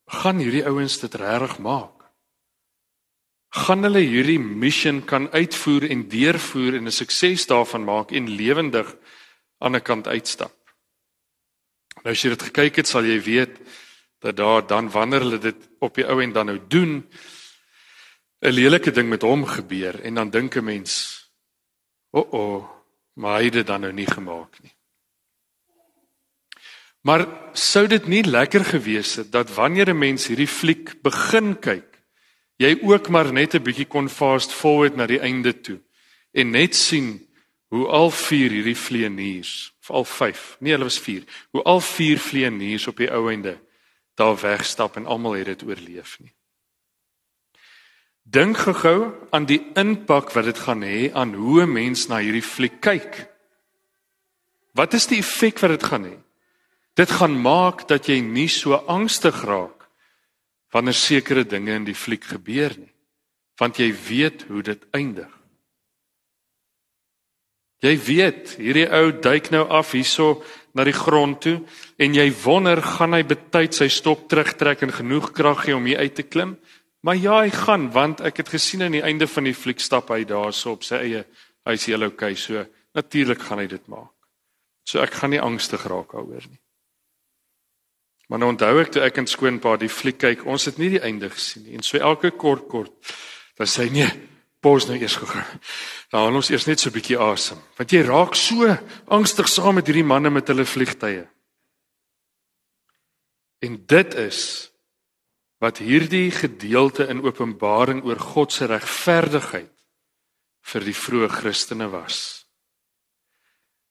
gaan 0.07 0.39
hierdie 0.39 0.67
ouens 0.67 0.99
dit 0.99 1.15
regtig 1.15 1.59
maak 1.59 1.96
gaan 3.57 3.87
hulle 3.87 4.03
hierdie 4.05 4.39
mission 4.39 5.01
kan 5.09 5.31
uitvoer 5.33 5.89
en 5.89 6.05
deurvoer 6.13 6.77
en 6.77 6.87
'n 6.87 6.93
sukses 6.93 7.47
daarvan 7.47 7.85
maak 7.85 8.13
en 8.13 8.29
lewendig 8.29 8.97
aan 9.59 9.77
'n 9.77 9.83
kant 9.83 10.07
uitstap. 10.07 10.55
Nou 12.05 12.13
as 12.13 12.23
jy 12.23 12.31
dit 12.31 12.43
gekyk 12.43 12.77
het, 12.77 12.87
sal 12.89 13.05
jy 13.05 13.21
weet 13.23 13.59
dat 14.21 14.37
daar 14.37 14.67
dan 14.67 14.91
wanneer 14.91 15.21
hulle 15.21 15.39
dit 15.39 15.57
op 15.81 15.95
die 15.95 16.07
ou 16.07 16.23
en 16.23 16.33
dan 16.33 16.47
nou 16.47 16.61
doen 16.69 17.09
'n 18.41 18.53
lelike 18.53 18.91
ding 18.91 19.09
met 19.09 19.23
hom 19.23 19.45
gebeur 19.45 20.01
en 20.01 20.15
dan 20.15 20.31
dink 20.31 20.57
'n 20.57 20.65
mens, 20.65 21.23
"O, 22.11 22.21
oh 22.21 22.33
oh, 22.33 22.71
maar 23.15 23.39
hy 23.39 23.45
het 23.45 23.53
dit 23.53 23.67
dan 23.67 23.81
nou 23.81 23.93
nie 23.93 24.07
gemaak 24.07 24.61
nie." 24.63 24.75
Maar 27.01 27.27
sou 27.53 27.87
dit 27.87 28.07
nie 28.07 28.25
lekker 28.25 28.65
gewees 28.65 29.15
het 29.15 29.33
dat 29.33 29.55
wanneer 29.55 29.89
'n 29.89 29.99
mens 29.99 30.27
hierdie 30.27 30.49
fliek 30.49 31.03
begin 31.03 31.59
kyk 31.59 31.96
jy 32.57 32.79
ook 32.83 33.09
maar 33.09 33.33
net 33.33 33.55
'n 33.55 33.63
bietjie 33.63 33.89
kon 33.89 34.09
fast 34.09 34.53
forward 34.53 34.97
na 34.97 35.07
die 35.07 35.21
einde 35.21 35.53
toe 35.61 35.81
en 36.33 36.51
net 36.51 36.75
sien 36.75 37.27
hoe 37.69 37.87
al 37.87 38.11
vier 38.11 38.51
hierdie 38.51 38.77
vleeniers, 38.77 39.75
of 39.83 39.91
al 39.91 40.05
5, 40.05 40.57
nee 40.61 40.73
hulle 40.73 40.85
was 40.85 40.99
4, 40.99 41.25
hoe 41.51 41.63
al 41.63 41.81
vier 41.81 42.19
vleeniers 42.19 42.87
op 42.87 42.97
die 42.97 43.11
ou 43.11 43.29
einde 43.31 43.59
daar 44.15 44.37
wegstap 44.41 44.97
en 44.97 45.07
almal 45.07 45.33
het 45.33 45.47
dit 45.47 45.63
oorleef 45.63 46.17
nie. 46.21 46.33
Dink 48.23 48.57
gou 48.57 49.13
aan 49.31 49.45
die 49.47 49.61
impak 49.75 50.33
wat 50.35 50.49
dit 50.49 50.59
gaan 50.59 50.83
hê 50.83 51.13
aan 51.13 51.35
hoe 51.35 51.63
'n 51.63 51.73
mens 51.73 52.09
na 52.09 52.19
hierdie 52.19 52.43
fliek 52.43 52.81
kyk. 52.81 53.29
Wat 54.75 54.95
is 54.95 55.07
die 55.07 55.19
effek 55.19 55.59
wat 55.59 55.71
dit 55.71 55.85
gaan 55.85 56.05
hê? 56.05 56.17
Dit 56.95 57.11
gaan 57.11 57.41
maak 57.41 57.89
dat 57.89 58.07
jy 58.07 58.21
nie 58.21 58.49
so 58.49 58.75
angstig 58.75 59.45
raak 59.45 59.76
wanneer 60.75 60.97
sekere 60.97 61.45
dinge 61.45 61.75
in 61.75 61.87
die 61.87 61.97
fliek 61.97 62.25
gebeur 62.25 62.75
nie, 62.79 62.93
want 63.61 63.79
jy 63.81 63.91
weet 64.09 64.47
hoe 64.51 64.63
dit 64.63 64.83
eindig. 64.97 65.31
Jy 67.85 67.93
weet, 68.01 68.55
hierdie 68.57 68.87
ou 68.89 69.11
duik 69.21 69.51
nou 69.53 69.67
af 69.69 69.93
hierso 69.93 70.41
na 70.77 70.85
die 70.89 70.97
grond 70.97 71.43
toe 71.45 71.59
en 72.01 72.17
jy 72.17 72.25
wonder 72.43 72.81
gaan 72.83 73.15
hy 73.17 73.23
betyds 73.29 73.83
sy 73.83 73.89
stok 73.93 74.27
terugtrek 74.31 74.83
en 74.87 74.95
genoeg 74.97 75.31
krag 75.37 75.67
hê 75.69 75.77
om 75.77 75.85
hier 75.85 76.01
uit 76.01 76.17
te 76.17 76.25
klim? 76.25 76.57
Maar 77.05 77.21
ja, 77.21 77.37
hy 77.45 77.53
gaan 77.53 77.91
want 77.93 78.23
ek 78.25 78.41
het 78.43 78.55
gesien 78.57 78.83
aan 78.83 78.97
die 78.97 79.05
einde 79.05 79.29
van 79.29 79.47
die 79.47 79.55
fliek 79.55 79.83
stap 79.85 80.11
hy 80.11 80.25
daarso 80.27 80.75
op 80.75 80.87
sy 80.89 81.03
eie 81.05 81.27
hy's 81.67 81.87
heel 81.91 82.09
okay, 82.09 82.35
so 82.35 82.65
natuurlik 82.97 83.45
gaan 83.45 83.61
hy 83.63 83.69
dit 83.71 83.89
maak. 83.93 84.15
So 84.87 85.03
ek 85.03 85.19
gaan 85.21 85.35
nie 85.35 85.43
angstig 85.43 85.85
raak 85.87 86.15
daaroor 86.17 86.47
nie. 86.49 86.61
Maar 88.27 88.43
nou 88.43 88.51
onthou 88.51 88.73
ek 88.81 88.91
toe 88.93 89.03
ek 89.07 89.21
en 89.23 89.29
skoonpa 89.31 89.77
die 89.79 89.93
fliek 89.93 90.19
kyk, 90.19 90.47
ons 90.51 90.67
het 90.67 90.81
nie 90.83 90.91
die 90.97 91.03
einde 91.03 91.31
gesien 91.31 91.63
nie. 91.67 91.77
En 91.79 91.85
so 91.87 91.99
elke 91.99 92.33
kort 92.35 92.67
kort 92.69 93.15
dan 93.57 93.69
sê 93.71 93.87
nee, 93.89 94.09
pos 94.61 94.85
nou 94.89 94.97
eers 94.99 95.17
gegaan. 95.17 95.61
Dan 96.11 96.27
haal 96.27 96.41
ons 96.43 96.51
eers 96.51 96.67
net 96.67 96.81
so 96.81 96.91
'n 96.91 96.97
bietjie 96.99 97.19
asem, 97.19 97.59
want 97.79 97.93
jy 97.93 98.03
raak 98.03 98.35
so 98.35 98.67
angstig 99.09 99.49
saam 99.49 99.77
met 99.77 99.87
hierdie 99.87 100.05
manne 100.05 100.31
met 100.31 100.49
hulle 100.49 100.65
vliegtye. 100.65 101.27
En 103.63 103.87
dit 103.87 104.15
is 104.15 104.71
wat 105.59 105.79
hierdie 105.79 106.31
gedeelte 106.31 107.09
in 107.09 107.23
Openbaring 107.23 108.05
oor 108.05 108.19
God 108.19 108.53
se 108.53 108.67
regverdigheid 108.67 109.73
vir 110.61 110.81
die 110.85 110.95
vroeë 110.95 111.29
Christene 111.29 111.89
was. 111.89 112.47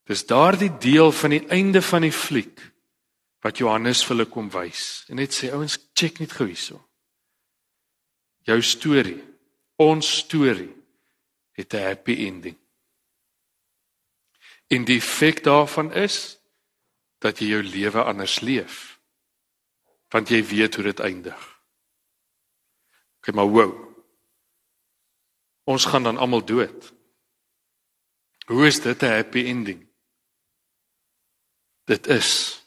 Dis 0.06 0.26
daardie 0.26 0.69
deel 0.78 1.12
van 1.12 1.34
die 1.34 1.45
einde 1.50 1.82
van 1.82 2.02
die 2.06 2.13
fliek 2.13 2.62
wat 3.45 3.62
Johannes 3.62 4.01
vir 4.01 4.15
hulle 4.15 4.25
kom 4.25 4.47
wys 4.49 5.05
en 5.13 5.19
net 5.21 5.36
sê 5.36 5.51
ouens 5.53 5.77
check 5.93 6.17
net 6.17 6.34
gou 6.34 6.47
hierso. 6.49 6.79
Jou 8.45 8.58
storie, 8.65 9.21
ons 9.77 10.08
storie 10.23 10.73
het 11.53 11.73
'n 11.73 11.86
happy 11.86 12.15
ending. 12.25 12.58
En 14.67 14.86
die 14.86 14.97
effek 14.97 15.43
daarvan 15.43 15.93
is 15.93 16.39
dat 17.19 17.39
jy 17.39 17.47
jou 17.47 17.63
lewe 17.63 18.03
anders 18.03 18.39
leef. 18.41 18.99
Want 20.10 20.29
jy 20.29 20.41
weet 20.43 20.75
hoe 20.75 20.84
dit 20.84 20.99
eindig. 20.99 21.62
Okay, 23.17 23.36
maar 23.36 23.47
wow. 23.47 23.73
Ons 25.63 25.86
gaan 25.86 26.03
dan 26.03 26.17
almal 26.17 26.45
dood. 26.45 26.93
Hoe 28.45 28.67
is 28.67 28.81
dit 28.81 29.01
'n 29.01 29.05
happy 29.05 29.45
ending? 29.45 29.88
Dit 31.86 32.08
is. 32.08 32.64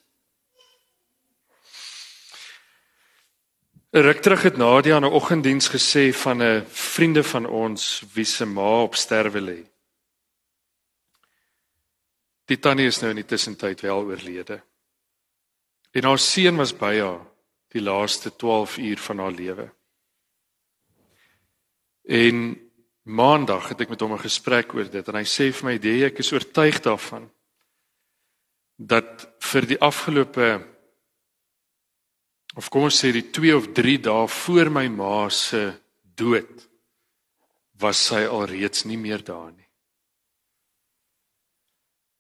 Ruk 3.91 4.21
terug 4.21 4.43
het 4.43 4.57
Nadia 4.57 4.95
aan 4.95 5.05
'n 5.05 5.13
oggenddiens 5.13 5.69
gesê 5.69 6.13
van 6.13 6.43
'n 6.43 6.65
vriende 6.69 7.25
van 7.25 7.47
ons 7.47 8.05
wie 8.13 8.25
se 8.25 8.45
ma 8.45 8.83
op 8.83 8.95
sterwe 8.95 9.41
lê. 9.41 9.65
Die 12.45 12.59
tannie 12.59 12.87
is 12.87 12.99
nou 12.99 13.11
in 13.11 13.17
die 13.17 13.25
tussentyd 13.25 13.81
wel 13.81 14.05
oorlede. 14.05 14.63
En 15.91 16.05
haar 16.05 16.19
seun 16.19 16.57
was 16.57 16.77
by 16.77 16.99
haar 16.99 17.27
die 17.69 17.83
laaste 17.83 18.37
12 18.37 18.79
uur 18.79 18.99
van 18.99 19.19
haar 19.19 19.33
lewe. 19.33 19.73
En 22.03 22.71
maandag 23.03 23.69
het 23.69 23.81
ek 23.81 23.89
met 23.89 24.01
hom 24.01 24.13
'n 24.13 24.19
gesprek 24.19 24.75
oor 24.75 24.91
dit 24.91 25.09
en 25.09 25.15
hy 25.15 25.25
sê 25.25 25.53
vir 25.53 25.65
my, 25.65 25.79
"Die 25.79 26.05
ek 26.05 26.19
is 26.19 26.33
oortuig 26.33 26.81
daarvan 26.81 27.31
dat 28.77 29.29
vir 29.39 29.67
die 29.67 29.81
afgelope 29.81 30.78
of 32.59 32.69
kom 32.73 32.89
ons 32.89 32.99
sê 32.99 33.13
die 33.15 33.29
2 33.31 33.55
of 33.57 33.71
3 33.77 33.99
dae 34.09 34.27
voor 34.41 34.71
my 34.75 34.89
ma 34.91 35.29
se 35.31 35.63
dood 36.19 36.67
was 37.79 38.01
sy 38.11 38.25
alreeds 38.27 38.85
nie 38.85 38.99
meer 38.99 39.23
daar 39.23 39.53
nie." 39.53 39.69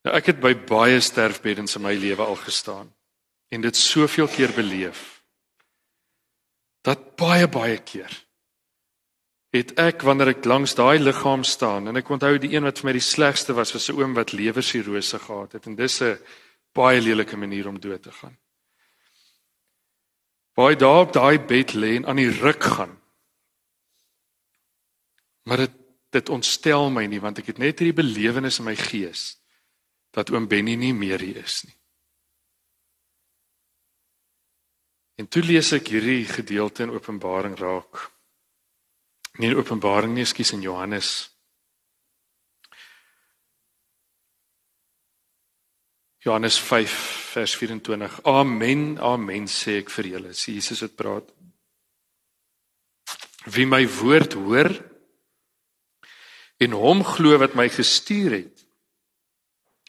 Nou 0.06 0.14
ek 0.14 0.30
het 0.32 0.40
by 0.40 0.54
baie 0.54 1.00
sterfbeddens 1.02 1.76
in 1.76 1.82
my 1.82 1.94
lewe 1.98 2.22
al 2.22 2.38
gestaan 2.38 2.92
en 3.50 3.60
dit 3.60 3.76
soveel 3.76 4.28
keer 4.30 4.54
beleef 4.56 5.18
dat 6.86 7.16
baie 7.20 7.48
baie 7.50 7.78
keer 7.82 8.14
het 9.52 9.72
ek 9.80 10.04
wanneer 10.04 10.34
ek 10.34 10.48
langs 10.48 10.76
daai 10.78 10.98
liggaam 11.00 11.44
staan 11.44 11.88
en 11.88 12.00
ek 12.00 12.10
onthou 12.12 12.36
die 12.40 12.52
een 12.54 12.66
wat 12.68 12.80
vir 12.80 12.90
my 12.90 12.94
die 12.96 13.04
slegste 13.04 13.56
was 13.56 13.72
was 13.74 13.88
'n 13.90 14.00
oom 14.00 14.14
wat 14.14 14.32
lewersirose 14.32 15.18
gehad 15.18 15.52
het 15.52 15.66
en 15.66 15.74
dis 15.76 16.00
'n 16.02 16.18
baie 16.72 17.00
lelike 17.00 17.36
manier 17.36 17.68
om 17.68 17.80
dood 17.80 18.02
te 18.02 18.12
gaan. 18.12 18.36
Baie 20.58 20.76
daar 20.76 21.04
op 21.06 21.12
daai 21.14 21.38
bed 21.38 21.76
lê 21.78 21.94
en 22.00 22.06
aan 22.10 22.18
die 22.18 22.32
ruk 22.34 22.64
gaan. 22.64 22.94
Maar 25.46 25.66
dit 25.66 25.76
dit 26.10 26.28
ontstel 26.32 26.86
my 26.90 27.02
nie 27.04 27.20
want 27.20 27.36
ek 27.42 27.50
het 27.50 27.58
net 27.60 27.82
hierdie 27.82 27.98
belewenis 28.00 28.62
in 28.62 28.64
my 28.64 28.72
gees 28.80 29.36
dat 30.16 30.30
oom 30.32 30.46
Benny 30.48 30.72
nie 30.80 30.94
meer 30.96 31.20
hier 31.20 31.36
is 31.42 31.58
nie. 31.66 31.74
En 35.20 35.28
toe 35.28 35.42
lees 35.44 35.68
ek 35.76 35.90
hierdie 35.92 36.24
gedeelte 36.24 36.86
in 36.86 36.94
Openbaring 36.96 37.58
raak 37.60 38.08
nie 39.38 39.52
in 39.52 39.56
Openbaring 39.60 40.14
nie, 40.14 40.26
skus 40.26 40.52
in 40.52 40.64
Johannes. 40.64 41.30
Johannes 46.24 46.58
5 46.58 46.96
vers 47.38 47.56
24. 47.56 48.22
Amen, 48.26 48.98
amen 48.98 49.46
sê 49.46 49.78
ek 49.82 49.92
vir 49.94 50.12
julle. 50.14 50.34
Sê 50.34 50.56
Jesus 50.56 50.82
het 50.82 50.96
praat. 50.98 51.28
Wie 53.46 53.66
my 53.68 53.84
woord 54.00 54.34
hoor 54.34 54.72
en 56.58 56.74
hom 56.74 57.04
glo 57.06 57.38
wat 57.38 57.54
my 57.54 57.68
gestuur 57.70 58.34
het, 58.34 58.64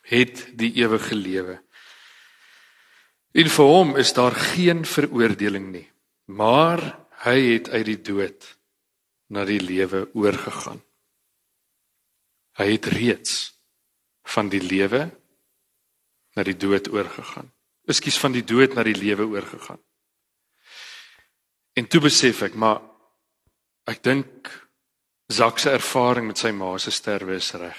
het 0.10 0.44
die 0.60 0.72
ewige 0.78 1.18
lewe. 1.18 1.58
En 3.34 3.50
vir 3.56 3.72
hom 3.74 3.96
is 3.98 4.14
daar 4.18 4.38
geen 4.54 4.86
veroordeling 4.86 5.72
nie, 5.74 5.88
maar 6.30 6.82
hy 7.26 7.38
het 7.56 7.70
uit 7.74 7.86
die 7.90 8.02
dood 8.12 8.46
na 9.34 9.46
die 9.50 9.62
lewe 9.62 10.06
oorgegaan. 10.18 10.82
Hy 12.62 12.70
het 12.76 12.90
reeds 12.94 13.36
van 14.30 14.50
die 14.54 14.62
lewe 14.62 15.08
na 16.40 16.46
die 16.48 16.56
dood 16.56 16.88
oorgegaan. 16.96 17.52
Ekskuus 17.90 18.20
van 18.22 18.36
die 18.36 18.46
dood 18.48 18.78
na 18.78 18.86
die 18.88 18.96
lewe 18.96 19.28
oorgegaan. 19.28 19.82
En 21.76 21.88
toe 21.88 22.02
besef 22.08 22.46
ek, 22.48 22.56
maar 22.56 22.80
ek 23.90 24.04
dink 24.06 24.52
Zak 25.30 25.60
se 25.62 25.70
ervaring 25.70 26.26
met 26.26 26.40
sy 26.42 26.50
ma 26.58 26.72
se 26.82 26.90
sterwe 26.90 27.36
is 27.38 27.52
reg. 27.54 27.78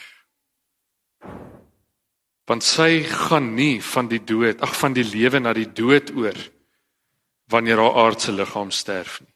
Want 2.47 2.63
sy 2.63 3.03
gaan 3.03 3.49
nie 3.57 3.81
van 3.83 4.07
die 4.11 4.21
dood, 4.23 4.63
ag 4.63 4.77
van 4.79 4.95
die 4.95 5.07
lewe 5.07 5.41
na 5.43 5.55
die 5.57 5.67
dood 5.67 6.13
oor 6.15 6.39
wanneer 7.51 7.83
haar 7.83 7.99
aardse 8.05 8.31
liggaam 8.31 8.71
sterf 8.71 9.19
nie. 9.25 9.33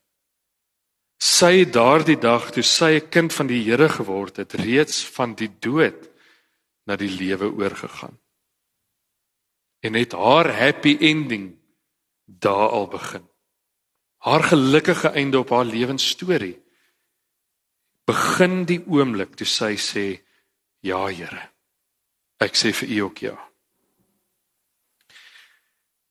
Sy 1.19 1.51
het 1.65 1.73
daardie 1.75 2.21
dag 2.23 2.53
toe 2.55 2.63
sy 2.63 3.01
'n 3.01 3.11
kind 3.11 3.33
van 3.35 3.51
die 3.51 3.63
Here 3.67 3.89
geword 3.89 4.37
het, 4.37 4.55
reeds 4.55 5.03
van 5.17 5.35
die 5.35 5.51
dood 5.59 6.11
na 6.87 6.95
die 6.97 7.11
lewe 7.11 7.51
oorgegaan. 7.51 8.19
En 9.85 9.95
het 9.99 10.17
haar 10.17 10.49
happy 10.57 10.97
ending 11.01 11.53
daar 12.25 12.69
al 12.69 12.89
begin. 12.89 13.25
Haar 14.25 14.43
gelukkige 14.43 15.09
einde 15.09 15.39
op 15.39 15.51
haar 15.53 15.65
lewensstorie 15.65 16.57
begin 18.05 18.65
die 18.69 18.81
oomblik 18.89 19.37
toe 19.37 19.49
sy 19.49 19.75
sê 19.81 20.07
ja 20.85 21.07
Here. 21.09 21.51
Ek 22.41 22.57
sê 22.57 22.73
vir 22.77 22.89
u 22.89 22.99
ook 23.09 23.21
ja. 23.25 23.37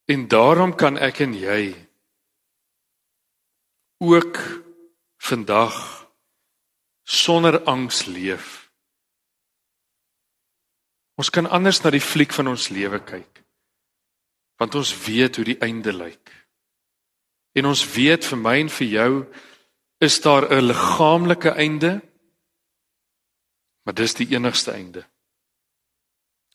En 0.09 0.28
daarom 0.28 0.76
kan 0.76 0.97
ek 0.97 1.21
en 1.26 1.34
jy 1.38 1.74
ook 4.03 4.39
vandag 5.17 5.78
sonder 7.03 7.61
angs 7.69 8.05
leef. 8.05 8.71
Ons 11.15 11.30
kan 11.30 11.47
anders 11.49 11.82
na 11.84 11.93
die 11.93 12.03
fliek 12.03 12.34
van 12.34 12.49
ons 12.51 12.69
lewe 12.74 12.99
kyk. 13.05 13.42
Want 14.64 14.76
ons 14.80 14.93
weet 15.03 15.36
hoe 15.36 15.43
die 15.45 15.59
einde 15.59 15.91
lyk. 15.91 16.32
En 17.51 17.68
ons 17.68 17.82
weet 17.93 18.24
vir 18.24 18.39
my 18.39 18.53
en 18.61 18.70
vir 18.72 18.88
jou 18.88 19.11
is 19.99 20.16
daar 20.24 20.47
'n 20.47 20.68
liggaamlike 20.72 21.51
einde. 21.51 22.01
Maar 23.84 23.93
dis 23.93 24.14
die 24.14 24.30
enigste 24.32 24.72
einde. 24.72 25.03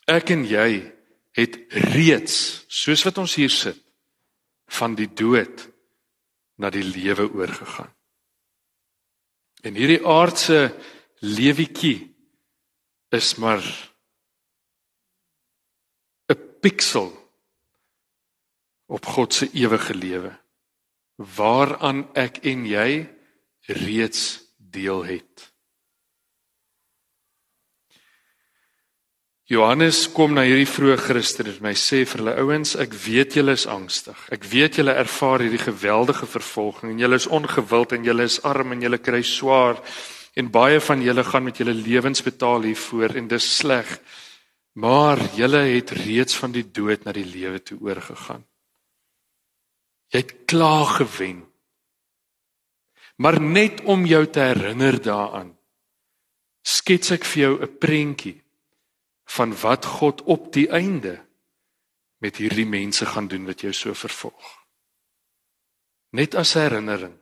Ek 0.07 0.31
en 0.31 0.45
jy 0.45 0.93
het 1.33 1.59
reeds, 1.69 2.65
soos 2.69 3.05
wat 3.05 3.19
ons 3.19 3.35
hier 3.35 3.51
sit, 3.51 3.85
van 4.67 4.95
die 4.95 5.13
dood 5.15 5.69
na 6.57 6.71
die 6.71 6.85
lewe 6.85 7.29
oorgegaan. 7.33 7.95
En 9.63 9.75
hierdie 9.75 10.07
aardse 10.07 10.75
lewetjie 11.21 12.17
is 13.09 13.35
maar 13.37 13.63
'n 16.29 16.59
piksel 16.61 17.18
op 18.89 19.07
God 19.07 19.34
se 19.34 19.51
ewige 19.53 19.95
lewe 19.95 20.32
waaraan 21.18 22.05
ek 22.14 22.39
en 22.47 22.64
jy 22.66 22.91
reeds 23.66 24.39
deel 24.57 25.03
het. 25.05 25.49
Johannes 29.49 30.03
kom 30.12 30.34
na 30.36 30.43
hierdie 30.45 30.68
vroeë 30.68 30.99
Christene 31.01 31.55
en 31.57 31.70
hy 31.70 31.74
sê 31.80 32.03
vir 32.05 32.20
hulle 32.20 32.34
ouens, 32.43 32.74
ek 32.76 32.93
weet 32.93 33.39
julle 33.39 33.55
is 33.57 33.64
angstig. 33.70 34.18
Ek 34.28 34.45
weet 34.45 34.76
julle 34.76 34.93
ervaar 34.93 35.41
hierdie 35.41 35.62
geweldige 35.62 36.28
vervolging 36.28 36.93
en 36.93 37.01
julle 37.01 37.16
is 37.16 37.26
ongewild 37.32 37.95
en 37.97 38.05
julle 38.05 38.26
is 38.28 38.36
arm 38.45 38.76
en 38.76 38.84
julle 38.84 39.01
kry 39.01 39.22
swaar 39.24 39.80
en 40.36 40.53
baie 40.53 40.82
van 40.84 41.03
julle 41.03 41.24
gaan 41.24 41.49
met 41.49 41.59
julle 41.59 41.74
lewens 41.74 42.22
betaal 42.22 42.68
hiervoor 42.68 43.16
en 43.16 43.32
dis 43.32 43.49
sleg. 43.57 43.89
Maar 44.78 45.24
julle 45.34 45.64
het 45.72 45.97
reeds 45.97 46.36
van 46.39 46.53
die 46.53 46.66
dood 46.68 47.09
na 47.09 47.16
die 47.16 47.26
lewe 47.26 47.64
toe 47.64 47.80
oorgegaan. 47.89 48.45
Jy 50.09 50.23
het 50.25 50.35
klaar 50.49 50.87
gewen. 50.87 51.45
Maar 53.17 53.41
net 53.41 53.83
om 53.85 54.07
jou 54.07 54.25
te 54.31 54.41
herinner 54.41 55.03
daaraan, 55.03 55.59
skets 56.63 57.11
ek 57.11 57.25
vir 57.25 57.43
jou 57.43 57.55
'n 57.63 57.79
prentjie 57.79 58.39
van 59.25 59.53
wat 59.61 59.85
God 59.85 60.23
op 60.23 60.53
die 60.53 60.69
einde 60.69 61.29
met 62.19 62.37
hierdie 62.37 62.67
mense 62.67 63.07
gaan 63.07 63.29
doen 63.29 63.45
wat 63.47 63.61
jou 63.61 63.73
so 63.73 63.95
vervolg. 63.95 64.67
Net 66.11 66.35
as 66.35 66.55
herinnering. 66.57 67.19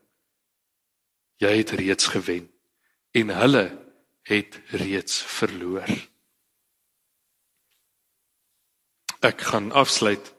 Jy 1.37 1.57
het 1.57 1.71
reeds 1.71 2.07
gewen 2.07 2.47
en 3.11 3.29
hulle 3.29 3.67
het 4.23 4.61
reeds 4.71 5.23
verloor. 5.23 5.91
Ek 9.21 9.41
gaan 9.41 9.73
afsluit. 9.73 10.36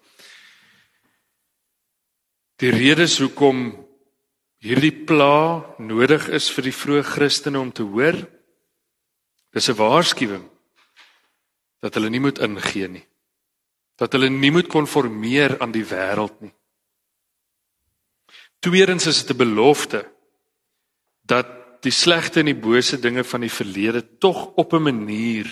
Die 2.57 2.71
redes 2.73 3.19
hoekom 3.21 3.67
hierdie 4.65 4.93
pla 5.05 5.61
nodig 5.77 6.23
is 6.33 6.47
vir 6.49 6.65
die 6.65 6.73
vroeë 6.73 7.03
Christene 7.05 7.59
om 7.61 7.69
te 7.69 7.85
hoor, 7.85 8.17
dis 9.53 9.69
'n 9.69 9.77
waarskuwing 9.77 10.45
dat 11.81 11.93
hulle 11.93 12.09
nie 12.09 12.19
moet 12.19 12.39
ingee 12.39 12.87
nie. 12.87 13.05
Dat 13.97 14.13
hulle 14.13 14.29
nie 14.29 14.51
moet 14.51 14.67
konformeer 14.67 15.61
aan 15.61 15.71
die 15.71 15.85
wêreld 15.85 16.41
nie. 16.41 16.53
Tweedens 18.59 19.05
is 19.05 19.21
dit 19.21 19.35
'n 19.35 19.37
belofte 19.37 20.09
dat 21.21 21.81
die 21.81 21.91
slegte 21.91 22.39
en 22.39 22.45
die 22.45 22.61
bose 22.69 22.97
dinge 22.99 23.23
van 23.23 23.41
die 23.41 23.53
verlede 23.53 24.17
tog 24.17 24.57
op 24.57 24.73
'n 24.73 24.81
manier 24.81 25.45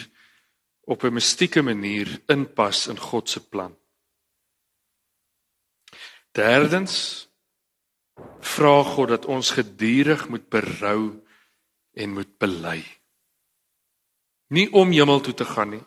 op 0.87 1.03
'n 1.03 1.13
mistieke 1.13 1.61
manier 1.61 2.07
inpas 2.27 2.87
in 2.87 2.97
God 2.97 3.29
se 3.29 3.39
plan. 3.49 3.75
Derdens 6.35 7.27
vra 8.43 8.83
God 8.83 9.13
dat 9.13 9.25
ons 9.31 9.53
gedurig 9.55 10.27
moet 10.29 10.45
berou 10.51 11.15
en 11.95 12.13
moet 12.13 12.37
bely. 12.37 12.81
Nie 14.51 14.67
om 14.75 14.91
hemel 14.91 15.23
toe 15.23 15.33
te 15.33 15.47
gaan 15.47 15.71
nie, 15.77 15.85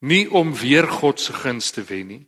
nie 0.00 0.26
om 0.30 0.52
weer 0.56 0.88
God 0.88 1.20
se 1.20 1.32
guns 1.32 1.70
te 1.70 1.84
wen 1.86 2.06
nie. 2.06 2.24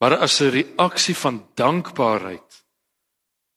Maar 0.00 0.16
as 0.16 0.40
'n 0.40 0.50
reaksie 0.50 1.16
van 1.16 1.48
dankbaarheid 1.54 2.64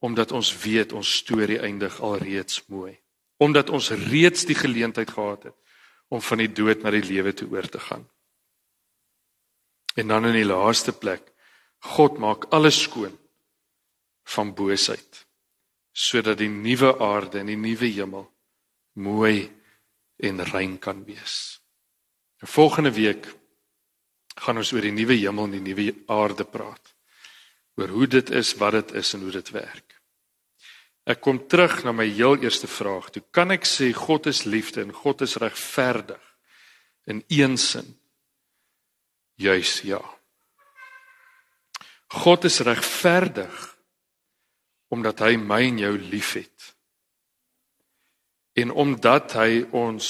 omdat 0.03 0.31
ons 0.31 0.51
weet 0.59 0.91
ons 0.91 1.15
storie 1.15 1.59
eindig 1.59 2.01
alreeds 2.03 2.65
mooi. 2.67 2.99
Omdat 3.37 3.69
ons 3.69 3.89
reeds 3.89 4.43
die 4.45 4.55
geleentheid 4.55 5.09
gehad 5.09 5.43
het 5.43 5.55
om 6.07 6.21
van 6.21 6.37
die 6.37 6.51
dood 6.51 6.83
na 6.83 6.91
die 6.91 7.03
lewe 7.03 7.33
toe 7.33 7.47
oor 7.49 7.69
te 7.69 7.79
gaan. 7.79 8.03
En 9.95 10.07
dan 10.07 10.25
in 10.25 10.33
die 10.33 10.45
laaste 10.45 10.91
plek 10.91 11.32
God 11.83 12.17
maak 12.17 12.47
alles 12.55 12.81
skoon 12.85 13.15
van 14.35 14.53
boosheid 14.55 15.25
sodat 15.93 16.39
die 16.39 16.49
nuwe 16.49 16.95
aarde 17.05 17.43
en 17.43 17.51
die 17.51 17.59
nuwe 17.59 17.91
hemel 17.93 18.25
mooi 18.97 19.45
en 20.17 20.41
rein 20.49 20.79
kan 20.81 21.03
wees. 21.05 21.59
Volgende 22.41 22.91
week 22.91 23.27
gaan 24.41 24.57
ons 24.57 24.71
oor 24.73 24.81
die 24.81 24.95
nuwe 24.95 25.19
hemel 25.19 25.51
en 25.51 25.57
die 25.59 25.67
nuwe 25.67 25.93
aarde 26.11 26.47
praat. 26.49 26.93
Oor 27.77 27.93
hoe 27.93 28.07
dit 28.07 28.29
is, 28.33 28.53
wat 28.57 28.73
dit 28.77 28.95
is 29.01 29.13
en 29.13 29.21
hoe 29.25 29.33
dit 29.33 29.49
werk. 29.53 29.93
Ek 31.09 31.19
kom 31.21 31.41
terug 31.51 31.81
na 31.83 31.91
my 31.91 32.05
heel 32.07 32.37
eerste 32.41 32.67
vraag. 32.69 33.09
Hoe 33.11 33.25
kan 33.35 33.51
ek 33.51 33.67
sê 33.67 33.91
God 33.93 34.29
is 34.31 34.45
liefde 34.47 34.81
en 34.85 34.93
God 34.95 35.21
is 35.25 35.35
regverdig 35.41 36.21
in 37.11 37.23
een 37.27 37.57
sin? 37.57 37.89
Juis 39.35 39.81
ja. 39.83 40.01
God 42.13 42.45
is 42.49 42.61
regverdig 42.65 43.69
omdat 44.93 45.23
hy 45.25 45.33
my 45.41 45.63
en 45.65 45.79
jou 45.81 45.95
liefhet. 45.97 46.69
En 48.53 48.69
omdat 48.69 49.33
hy 49.33 49.63
ons 49.73 50.09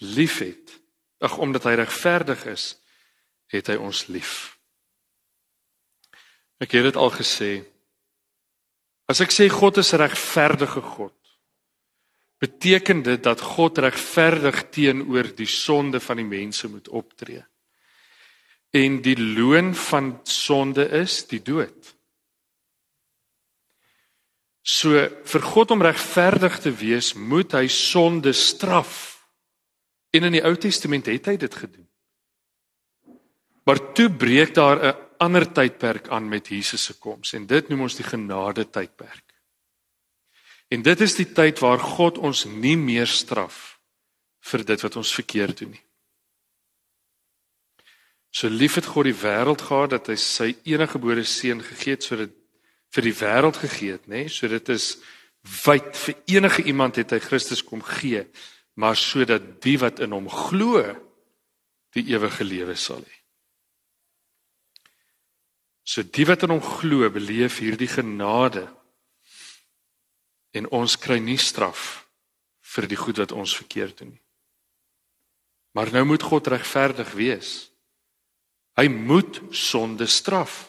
liefhet, 0.00 0.72
Ag 1.18 1.38
omdat 1.38 1.64
hy 1.64 1.78
regverdig 1.80 2.44
is, 2.52 2.74
het 3.52 3.70
hy 3.72 3.78
ons 3.80 4.06
lief. 4.12 4.56
Ek 6.60 6.74
het 6.76 6.88
dit 6.90 6.98
al 7.00 7.12
gesê. 7.14 7.50
As 9.08 9.22
ek 9.24 9.32
sê 9.32 9.46
God 9.52 9.80
is 9.80 9.94
regverdige 9.96 10.82
God, 10.82 11.14
beteken 12.42 13.00
dit 13.06 13.22
dat 13.22 13.40
God 13.40 13.78
regverdig 13.80 14.66
teenoor 14.74 15.30
die 15.36 15.48
sonde 15.48 16.02
van 16.04 16.20
die 16.20 16.28
mense 16.28 16.68
moet 16.68 16.88
optree. 16.88 17.44
En 18.76 19.00
die 19.00 19.16
loon 19.16 19.72
van 19.88 20.18
sonde 20.28 20.88
is 21.00 21.22
die 21.30 21.40
dood. 21.40 21.94
So 24.66 24.98
vir 25.30 25.44
God 25.46 25.70
om 25.70 25.84
regverdig 25.84 26.58
te 26.60 26.72
wees, 26.74 27.12
moet 27.14 27.54
hy 27.54 27.68
sonde 27.70 28.34
straf. 28.34 29.14
En 30.10 30.26
in 30.26 30.34
die 30.36 30.44
Ou 30.44 30.56
Testament 30.58 31.06
het 31.06 31.30
hy 31.30 31.36
dit 31.38 31.54
gedoen. 31.54 31.86
Maar 33.66 33.82
toe 33.94 34.10
breek 34.10 34.54
daar 34.54 34.78
'n 34.82 34.96
ander 35.18 35.46
tydperk 35.52 36.08
aan 36.08 36.28
met 36.28 36.48
Jesus 36.48 36.84
se 36.84 36.94
koms 36.98 37.32
en 37.32 37.46
dit 37.46 37.68
noem 37.68 37.80
ons 37.80 37.96
die 37.96 38.04
genade 38.04 38.70
tydperk. 38.70 39.24
En 40.68 40.82
dit 40.82 41.00
is 41.00 41.14
die 41.14 41.32
tyd 41.32 41.58
waar 41.58 41.78
God 41.78 42.18
ons 42.18 42.44
nie 42.44 42.76
meer 42.76 43.06
straf 43.06 43.80
vir 44.40 44.64
dit 44.64 44.80
wat 44.80 44.96
ons 44.96 45.14
verkeerd 45.14 45.58
doen 45.58 45.70
nie. 45.70 45.85
So 48.36 48.50
lief 48.52 48.76
het 48.76 48.88
God 48.92 49.08
die 49.08 49.16
wêreld 49.16 49.62
gehad 49.64 49.94
dat 49.94 50.10
hy 50.12 50.18
sy 50.20 50.50
enige 50.68 50.98
gebore 50.98 51.24
seun 51.24 51.62
gegee 51.64 51.96
het 51.96 52.04
sodat 52.04 52.34
vir 52.92 53.06
die 53.08 53.16
wêreld 53.16 53.56
gegee 53.62 53.94
het, 53.96 54.04
nê? 54.12 54.26
So 54.28 54.48
dit 54.50 54.68
is 54.74 54.96
wyd 55.64 55.94
vir 55.96 56.18
enige 56.36 56.66
iemand 56.68 56.98
het 57.00 57.14
hy 57.14 57.20
Christus 57.22 57.62
kom 57.64 57.80
gee 57.86 58.26
maar 58.76 58.96
sodat 58.96 59.62
die 59.64 59.78
wat 59.80 60.00
in 60.04 60.12
hom 60.12 60.28
glo 60.28 60.82
die 61.96 62.04
ewige 62.12 62.44
lewe 62.44 62.76
sal 62.76 63.00
hê. 63.00 63.14
So 65.86 66.02
die 66.02 66.26
wat 66.28 66.44
in 66.44 66.52
hom 66.52 66.60
glo, 66.60 67.08
beleef 67.10 67.60
hierdie 67.62 67.88
genade 67.88 68.66
en 70.56 70.68
ons 70.76 70.98
kry 71.00 71.16
nie 71.22 71.38
straf 71.40 72.04
vir 72.74 72.88
die 72.90 73.00
goed 73.00 73.22
wat 73.22 73.32
ons 73.32 73.54
verkeerd 73.56 74.02
doen 74.02 74.12
nie. 74.12 74.22
Maar 75.76 75.92
nou 75.92 76.04
moet 76.12 76.24
God 76.24 76.48
regverdig 76.52 77.10
wees. 77.16 77.50
Hy 78.76 78.88
moet 78.92 79.40
sonde 79.50 80.06
straf. 80.06 80.66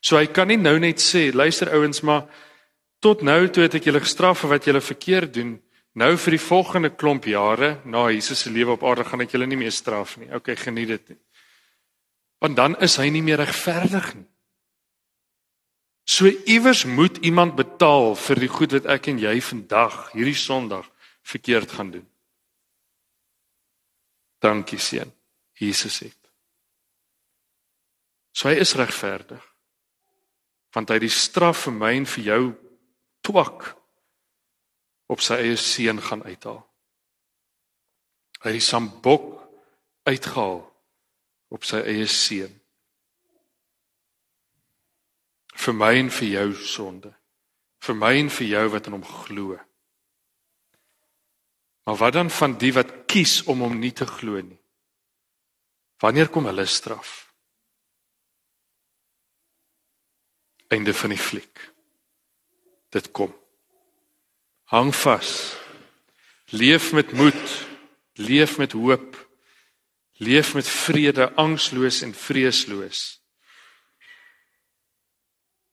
So 0.00 0.18
hy 0.18 0.28
kan 0.30 0.48
nie 0.48 0.58
nou 0.60 0.76
net 0.78 1.02
sê, 1.02 1.32
luister 1.34 1.72
ouens, 1.74 2.02
maar 2.06 2.28
tot 3.02 3.24
nou 3.26 3.40
toe 3.50 3.64
het 3.66 3.74
ek 3.78 3.88
julle 3.88 4.02
gestraf 4.04 4.44
vir 4.44 4.52
wat 4.54 4.68
julle 4.68 4.82
verkeerd 4.84 5.34
doen. 5.34 5.56
Nou 5.96 6.12
vir 6.20 6.36
die 6.36 6.42
volgende 6.42 6.92
klomp 6.92 7.26
jare 7.26 7.78
na 7.88 8.06
Jesus 8.12 8.44
se 8.44 8.52
lewe 8.52 8.76
op 8.76 8.84
aarde 8.84 9.06
gaan 9.08 9.24
ek 9.24 9.32
julle 9.34 9.48
nie 9.48 9.58
meer 9.58 9.74
straf 9.74 10.18
nie. 10.20 10.28
Okay, 10.36 10.56
geniet 10.60 10.92
dit. 10.92 11.16
Want 12.44 12.56
dan 12.58 12.76
is 12.84 12.98
hy 13.00 13.08
nie 13.10 13.24
meer 13.24 13.40
regverdig 13.40 14.12
nie. 14.14 14.26
So 16.06 16.30
iewers 16.46 16.84
moet 16.84 17.16
iemand 17.26 17.56
betaal 17.58 18.14
vir 18.14 18.38
die 18.38 18.50
goed 18.52 18.76
wat 18.76 18.84
ek 18.94 19.08
en 19.10 19.18
jy 19.18 19.40
vandag, 19.42 19.96
hierdie 20.12 20.38
Sondag, 20.38 20.86
verkeerd 21.26 21.72
gaan 21.74 21.90
doen. 21.90 22.06
Dankie 24.38 24.78
seun. 24.78 25.10
Jesus 25.58 25.98
het. 26.04 26.25
So 28.36 28.50
hy 28.50 28.60
is 28.60 28.74
regverdig. 28.76 29.40
Want 30.76 30.90
hy 30.92 30.98
het 30.98 31.06
die 31.06 31.12
straf 31.12 31.64
vir 31.64 31.76
my 31.78 31.92
en 31.96 32.08
vir 32.10 32.26
jou 32.26 32.42
twak 33.24 33.70
op 35.08 35.22
sy 35.24 35.38
eie 35.40 35.56
seun 35.56 36.02
gaan 36.04 36.24
uithaal. 36.26 36.60
Hy 38.42 38.52
het 38.52 38.58
die 38.58 38.66
sambok 38.66 39.30
uitgehaal 40.04 40.60
op 41.56 41.64
sy 41.64 41.80
eie 41.88 42.06
seun. 42.10 42.52
vir 45.56 45.74
my 45.74 45.94
en 45.98 46.10
vir 46.12 46.28
jou 46.28 46.50
sonde 46.68 47.10
vir 47.86 47.96
my 47.98 48.12
en 48.18 48.30
vir 48.32 48.48
jou 48.50 48.64
wat 48.72 48.88
in 48.88 48.96
hom 48.96 49.04
glo. 49.06 49.56
Maar 51.86 51.98
wat 52.00 52.16
dan 52.16 52.30
van 52.30 52.56
die 52.58 52.72
wat 52.74 52.92
kies 53.06 53.44
om 53.46 53.62
hom 53.62 53.76
nie 53.78 53.92
te 53.94 54.08
glo 54.08 54.40
nie? 54.42 54.58
Wanneer 56.02 56.28
kom 56.32 56.48
hulle 56.50 56.66
straf? 56.66 57.25
Einde 60.68 60.94
van 60.94 61.12
die 61.14 61.20
fliek. 61.20 61.60
Dit 62.90 63.10
kom. 63.10 63.34
Hang 64.72 64.94
vas. 64.94 65.56
Leef 66.50 66.92
met 66.92 67.12
moed. 67.12 67.66
Leef 68.14 68.58
met 68.58 68.72
hoop. 68.72 69.26
Leef 70.16 70.54
met 70.54 70.68
vrede, 70.68 71.32
angsloos 71.34 72.00
en 72.02 72.14
vreesloos. 72.14 73.20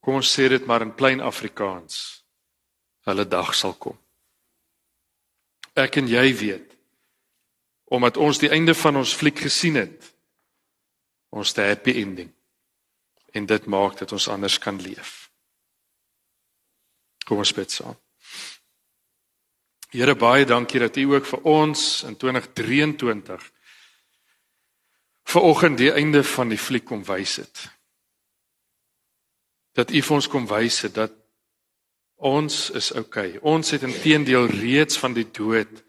Kom 0.03 0.19
ons 0.19 0.31
sê 0.35 0.49
dit 0.51 0.65
maar 0.67 0.83
in 0.83 0.91
plain 0.95 1.23
Afrikaans. 1.23 2.25
Hulle 3.07 3.23
dag 3.27 3.53
sal 3.55 3.75
kom. 3.79 3.95
Ek 5.79 6.01
en 6.01 6.11
jy 6.11 6.27
weet 6.37 6.69
omdat 7.93 8.17
ons 8.17 8.39
die 8.41 8.49
einde 8.49 8.73
van 8.73 8.95
ons 8.97 9.11
fliek 9.13 9.37
gesien 9.45 9.75
het. 9.77 10.07
Ons 11.29 11.51
te 11.53 11.61
happy 11.61 11.93
ending. 12.01 12.31
En 13.33 13.45
dit 13.49 13.65
maak 13.65 13.97
dat 13.97 14.11
ons 14.13 14.27
anders 14.29 14.59
kan 14.61 14.77
leef. 14.81 15.23
Kom 17.25 17.41
ons 17.41 17.53
bid 17.55 17.71
saam. 17.71 17.97
Here 19.93 20.15
baie 20.17 20.45
dankie 20.45 20.81
dat 20.81 20.97
U 20.97 21.03
ook 21.13 21.25
vir 21.29 21.43
ons 21.49 22.03
in 22.09 22.17
2023 22.17 23.49
vanoggend 25.33 25.77
die 25.77 25.91
einde 25.93 26.23
van 26.25 26.49
die 26.49 26.57
fliek 26.57 26.85
kom 26.85 27.03
wys 27.05 27.37
het. 27.41 27.61
Dat 29.77 29.93
U 29.93 30.01
vir 30.01 30.15
ons 30.17 30.29
kom 30.29 30.47
wys 30.49 30.81
het 30.85 30.97
dat 30.97 31.13
ons 32.23 32.69
is. 32.73 32.91
Okay. 32.97 33.37
Ons 33.41 33.73
het 33.73 33.85
intedeel 33.85 34.49
reeds 34.49 34.97
van 34.97 35.13
die 35.13 35.29
dood 35.31 35.83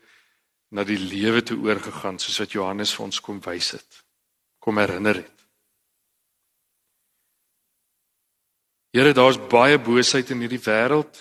na 0.75 0.85
die 0.85 0.99
lewe 0.99 1.43
toe 1.43 1.61
oorgegaan 1.65 2.19
soos 2.19 2.41
wat 2.43 2.57
Johannes 2.57 2.95
vir 2.97 3.07
ons 3.07 3.21
kom 3.25 3.41
wys 3.45 3.75
het. 3.79 4.03
Kom 4.59 4.81
herinner 4.81 5.23
het. 5.23 5.34
Here, 8.95 9.13
daar's 9.13 9.41
baie 9.51 9.79
boosheid 9.83 10.31
in 10.31 10.45
hierdie 10.45 10.63
wêreld. 10.63 11.19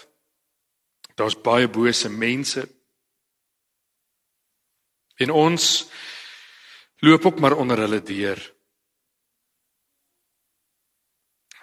Daar's 1.17 1.33
baie 1.33 1.67
bose 1.67 2.09
mense. 2.09 2.67
En 5.17 5.33
ons 5.33 5.65
loop 7.01 7.25
ook 7.25 7.39
maar 7.41 7.57
onder 7.57 7.81
hulle 7.85 8.01
deur. 8.05 8.39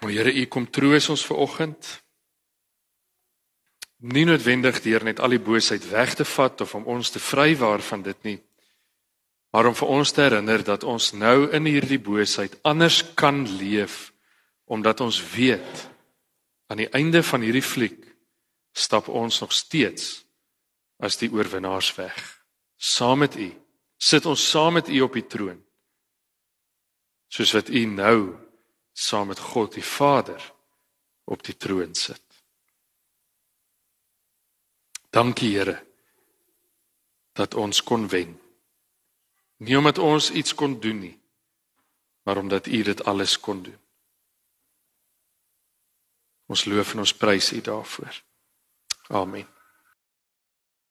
Maar 0.01 0.11
Here, 0.11 0.35
U 0.35 0.47
kom 0.47 0.67
troos 0.71 1.09
ons 1.15 1.27
ver 1.27 1.37
oggend 1.47 2.01
nie 4.01 4.25
noodwendig 4.25 4.81
deur 4.81 5.05
net 5.05 5.21
al 5.21 5.35
die 5.37 5.43
boosheid 5.45 5.85
weg 5.91 6.15
te 6.17 6.25
vat 6.25 6.61
of 6.65 6.75
om 6.75 6.87
ons 6.89 7.11
te 7.13 7.21
vrywaar 7.21 7.83
van 7.85 8.03
dit 8.03 8.23
nie 8.25 8.39
maar 9.53 9.67
om 9.67 9.77
vir 9.77 9.93
ons 9.93 10.13
te 10.15 10.23
herinner 10.25 10.63
dat 10.65 10.87
ons 10.89 11.11
nou 11.13 11.51
in 11.57 11.69
hierdie 11.69 12.01
boosheid 12.01 12.57
anders 12.65 13.03
kan 13.15 13.43
leef 13.59 14.09
omdat 14.73 15.03
ons 15.05 15.21
weet 15.35 15.90
aan 16.71 16.83
die 16.83 16.91
einde 16.95 17.23
van 17.27 17.43
hierdie 17.45 17.65
fliek 17.65 17.99
stap 18.77 19.09
ons 19.09 19.41
nog 19.43 19.53
steeds 19.53 20.23
as 21.03 21.19
die 21.19 21.31
oorwinnaars 21.33 21.91
weg 21.99 22.19
saam 22.77 23.25
met 23.25 23.37
u 23.37 23.51
sit 23.99 24.27
ons 24.27 24.47
saam 24.51 24.79
met 24.79 24.89
u 24.89 25.03
op 25.07 25.19
die 25.19 25.27
troon 25.27 25.59
soos 27.31 27.53
wat 27.59 27.69
u 27.69 27.85
nou 27.91 28.21
saam 28.95 29.31
met 29.33 29.43
God 29.53 29.75
die 29.75 29.87
Vader 29.87 30.43
op 31.25 31.43
die 31.47 31.57
troon 31.57 31.95
sit 31.95 32.23
Dankie 35.11 35.57
Here 35.59 35.81
dat 37.35 37.55
ons 37.55 37.83
kon 37.83 38.09
wen. 38.09 38.37
Nie 39.57 39.79
omdat 39.79 39.99
ons 39.99 40.31
iets 40.31 40.55
kon 40.55 40.79
doen 40.81 40.99
nie, 40.99 41.17
maar 42.23 42.37
omdat 42.37 42.67
U 42.67 42.83
dit 42.83 43.05
alles 43.05 43.41
kon 43.41 43.63
doen. 43.63 43.79
Ons 46.51 46.67
loof 46.67 46.93
en 46.93 47.05
ons 47.05 47.15
prys 47.15 47.53
U 47.53 47.61
daarvoor. 47.61 48.23
Amen. 49.09 49.47